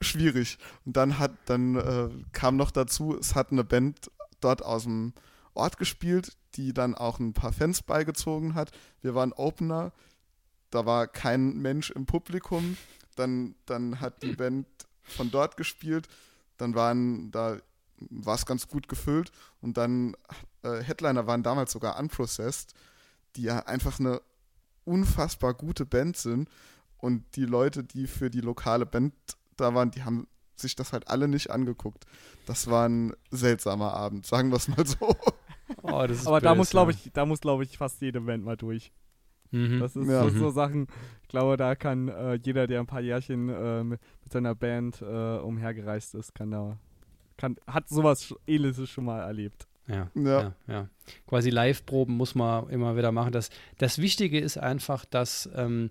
[0.00, 0.58] schwierig.
[0.84, 4.10] Und dann hat, dann äh, kam noch dazu, es hat eine Band
[4.40, 5.12] dort aus dem
[5.54, 8.70] Ort gespielt, die dann auch ein paar Fans beigezogen hat.
[9.02, 9.92] Wir waren Opener,
[10.70, 12.76] da war kein Mensch im Publikum.
[13.14, 14.66] Dann, dann hat die Band
[15.02, 16.08] von dort gespielt.
[16.58, 17.58] dann waren da
[17.98, 20.16] war es ganz gut gefüllt und dann
[20.66, 22.74] äh, Headliner waren damals sogar Unprocessed,
[23.36, 24.20] die ja einfach eine
[24.84, 26.48] unfassbar gute Band sind
[26.98, 29.14] und die Leute, die für die lokale Band
[29.56, 32.04] da waren, die haben sich das halt alle nicht angeguckt.
[32.46, 35.14] Das war ein seltsamer Abend, sagen wir es mal so.
[35.82, 38.56] Oh, Aber böse, da muss, glaube ich, da muss, glaube ich, fast jede Band mal
[38.56, 38.92] durch.
[39.50, 39.80] Mhm.
[39.80, 40.22] Das ist ja.
[40.22, 40.86] so, so, Sachen,
[41.22, 45.02] ich glaube, da kann äh, jeder, der ein paar Jährchen äh, mit, mit, seiner Band
[45.02, 46.78] äh, umhergereist ist, kann da,
[47.36, 49.66] kann, hat sowas Ähnliches schon mal erlebt.
[49.88, 50.88] Ja, ja, ja, ja.
[51.26, 53.32] Quasi Live-Proben muss man immer wieder machen.
[53.32, 55.90] Das, das Wichtige ist einfach, dass ähm,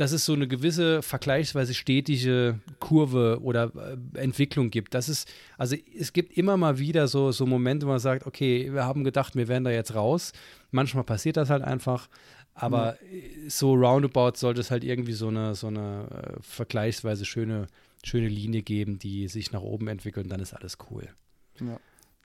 [0.00, 3.70] dass es so eine gewisse vergleichsweise stetige Kurve oder
[4.14, 4.94] äh, Entwicklung gibt.
[4.94, 5.28] Das ist,
[5.58, 9.04] also es gibt immer mal wieder so, so Momente, wo man sagt, okay, wir haben
[9.04, 10.32] gedacht, wir wären da jetzt raus.
[10.70, 12.08] Manchmal passiert das halt einfach,
[12.54, 13.50] aber mhm.
[13.50, 17.66] so roundabout sollte es halt irgendwie so eine, so eine äh, vergleichsweise schöne,
[18.02, 21.08] schöne Linie geben, die sich nach oben entwickelt und dann ist alles cool.
[21.60, 21.78] Ja,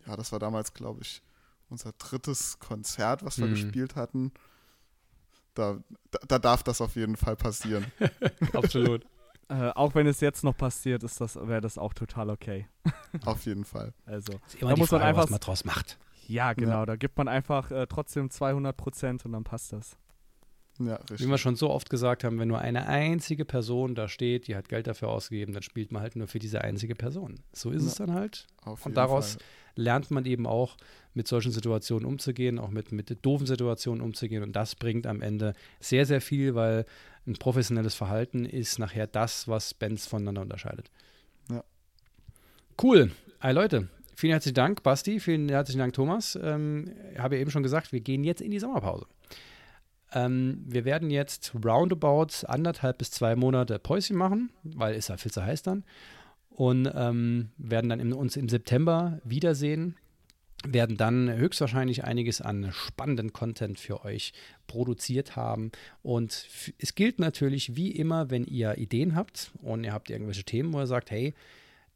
[0.05, 1.21] ja das war damals, glaube ich,
[1.69, 3.51] unser drittes Konzert, was wir mhm.
[3.51, 4.31] gespielt hatten
[5.55, 5.79] da,
[6.27, 7.85] da, darf das auf jeden Fall passieren.
[8.53, 9.05] Absolut.
[9.47, 12.67] Äh, auch wenn es jetzt noch passiert, ist das, wäre das auch total okay.
[13.25, 13.93] auf jeden Fall.
[14.07, 15.99] Also, da muss Frage, man einfach, was man draus macht.
[16.27, 16.79] Ja, genau.
[16.79, 16.85] Ja.
[16.87, 19.99] Da gibt man einfach äh, trotzdem 200 Prozent und dann passt das.
[20.79, 21.21] Ja, richtig.
[21.21, 24.55] Wie wir schon so oft gesagt haben, wenn nur eine einzige Person da steht, die
[24.55, 27.39] hat Geld dafür ausgegeben, dann spielt man halt nur für diese einzige Person.
[27.53, 27.87] So ist ja.
[27.89, 28.45] es dann halt.
[28.65, 29.43] und daraus Fall.
[29.75, 30.75] lernt man eben auch,
[31.15, 34.43] mit solchen Situationen umzugehen, auch mit, mit doofen Situationen umzugehen.
[34.43, 36.85] Und das bringt am Ende sehr, sehr viel, weil
[37.25, 40.91] ein professionelles Verhalten ist nachher das, was Bands voneinander unterscheidet.
[41.49, 41.63] Ja.
[42.81, 43.11] Cool.
[43.39, 45.19] Hey Leute, vielen herzlichen Dank, Basti.
[45.19, 46.37] Vielen herzlichen Dank, Thomas.
[46.41, 49.05] Ähm, ich habe ja eben schon gesagt, wir gehen jetzt in die Sommerpause.
[50.15, 55.31] Ähm, wir werden jetzt roundabout anderthalb bis zwei Monate Päuschen machen, weil es ja viel
[55.31, 55.83] zu heiß dann.
[56.49, 59.97] Und ähm, werden dann im, uns im September wiedersehen.
[60.65, 64.31] Werden dann höchstwahrscheinlich einiges an spannenden Content für euch
[64.67, 65.71] produziert haben.
[66.01, 66.47] Und
[66.79, 70.79] es gilt natürlich wie immer, wenn ihr Ideen habt und ihr habt irgendwelche Themen, wo
[70.79, 71.35] ihr sagt, hey,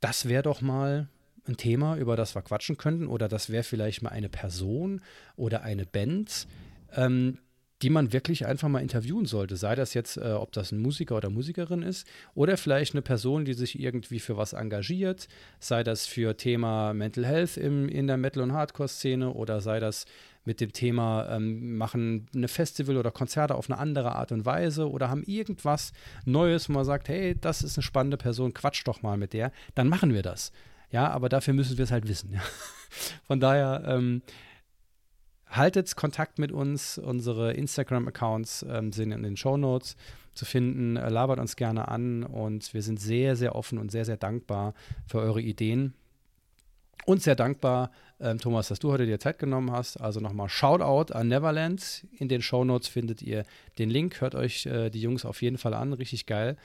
[0.01, 1.07] das wäre doch mal
[1.47, 5.01] ein Thema, über das wir quatschen könnten, oder das wäre vielleicht mal eine Person
[5.35, 6.47] oder eine Band.
[6.95, 7.39] Ähm,
[7.81, 9.55] die man wirklich einfach mal interviewen sollte.
[9.55, 13.45] Sei das jetzt, äh, ob das ein Musiker oder Musikerin ist oder vielleicht eine Person,
[13.45, 15.27] die sich irgendwie für was engagiert,
[15.59, 20.05] sei das für Thema Mental Health im, in der Metal- und Hardcore-Szene oder sei das
[20.45, 24.89] mit dem Thema ähm, machen eine Festival oder Konzerte auf eine andere Art und Weise
[24.89, 25.91] oder haben irgendwas
[26.25, 29.51] Neues, wo man sagt, hey, das ist eine spannende Person, quatsch doch mal mit der,
[29.75, 30.51] dann machen wir das.
[30.91, 32.33] Ja, aber dafür müssen wir es halt wissen.
[32.33, 32.41] Ja.
[33.27, 34.23] Von daher, ähm,
[35.49, 36.97] haltet Kontakt mit uns.
[36.97, 39.95] Unsere Instagram-Accounts ähm, sind in den Show Notes
[40.33, 40.95] zu finden.
[40.95, 44.73] Äh, labert uns gerne an und wir sind sehr, sehr offen und sehr, sehr dankbar
[45.07, 45.93] für eure Ideen.
[47.05, 49.97] Und sehr dankbar, ähm, Thomas, dass du heute dir Zeit genommen hast.
[49.97, 52.05] Also nochmal Shoutout an Neverland.
[52.17, 53.45] In den Show Notes findet ihr
[53.77, 54.21] den Link.
[54.21, 55.93] Hört euch äh, die Jungs auf jeden Fall an.
[55.93, 56.57] Richtig geil.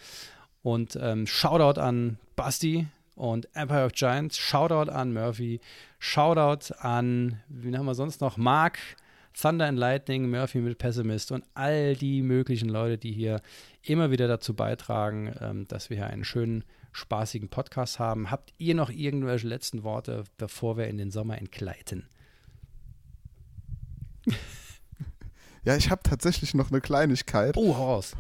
[0.63, 4.39] Und ähm, Shoutout an Basti, und Empire of Giants.
[4.39, 5.61] Shoutout an Murphy.
[5.99, 8.37] Shoutout an, wie haben wir sonst noch?
[8.37, 8.79] Mark,
[9.33, 13.41] Thunder and Lightning, Murphy mit Pessimist und all die möglichen Leute, die hier
[13.83, 18.31] immer wieder dazu beitragen, ähm, dass wir hier einen schönen, spaßigen Podcast haben.
[18.31, 22.09] Habt ihr noch irgendwelche letzten Worte, bevor wir in den Sommer entgleiten?
[25.65, 27.57] Ja, ich habe tatsächlich noch eine Kleinigkeit.
[27.57, 28.17] Oh, Horst.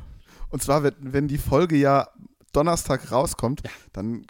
[0.49, 2.09] Und zwar, wenn, wenn die Folge ja
[2.53, 3.71] Donnerstag rauskommt, ja.
[3.93, 4.27] dann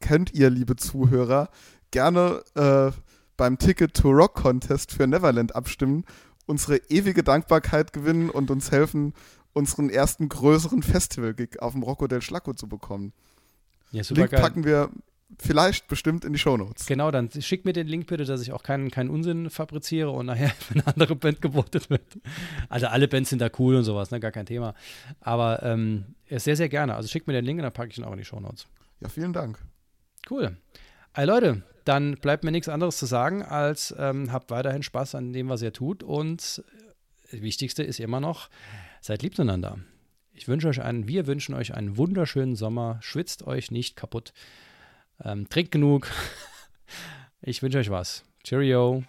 [0.00, 1.48] könnt ihr, liebe Zuhörer,
[1.90, 2.90] gerne äh,
[3.36, 6.04] beim Ticket to Rock Contest für Neverland abstimmen,
[6.46, 9.14] unsere ewige Dankbarkeit gewinnen und uns helfen,
[9.52, 13.12] unseren ersten größeren Festival-Gig auf dem Rocco del Schlacco zu bekommen.
[13.92, 14.40] Ja, Link geil.
[14.40, 14.90] packen wir
[15.38, 16.86] vielleicht bestimmt in die Shownotes.
[16.86, 20.26] Genau, dann schick mir den Link bitte, dass ich auch keinen, keinen Unsinn fabriziere und
[20.26, 22.02] nachher eine andere Band gebotet wird.
[22.68, 24.20] Also alle Bands sind da cool und sowas, ne?
[24.20, 24.74] gar kein Thema.
[25.20, 26.94] Aber ähm, sehr, sehr gerne.
[26.94, 28.66] Also schick mir den Link und dann packe ich ihn auch in die Shownotes.
[29.00, 29.58] Ja, vielen Dank.
[30.28, 30.56] Cool.
[31.12, 35.32] Hey Leute, dann bleibt mir nichts anderes zu sagen, als ähm, habt weiterhin Spaß an
[35.32, 36.02] dem, was ihr tut.
[36.02, 36.62] Und
[37.30, 38.50] das Wichtigste ist immer noch,
[39.00, 39.78] seid lieb zueinander.
[40.32, 42.98] Ich wünsche euch einen, wir wünschen euch einen wunderschönen Sommer.
[43.00, 44.32] Schwitzt euch nicht kaputt.
[45.22, 46.08] Ähm, trinkt genug.
[47.42, 48.22] Ich wünsche euch was.
[48.44, 49.02] Cheerio.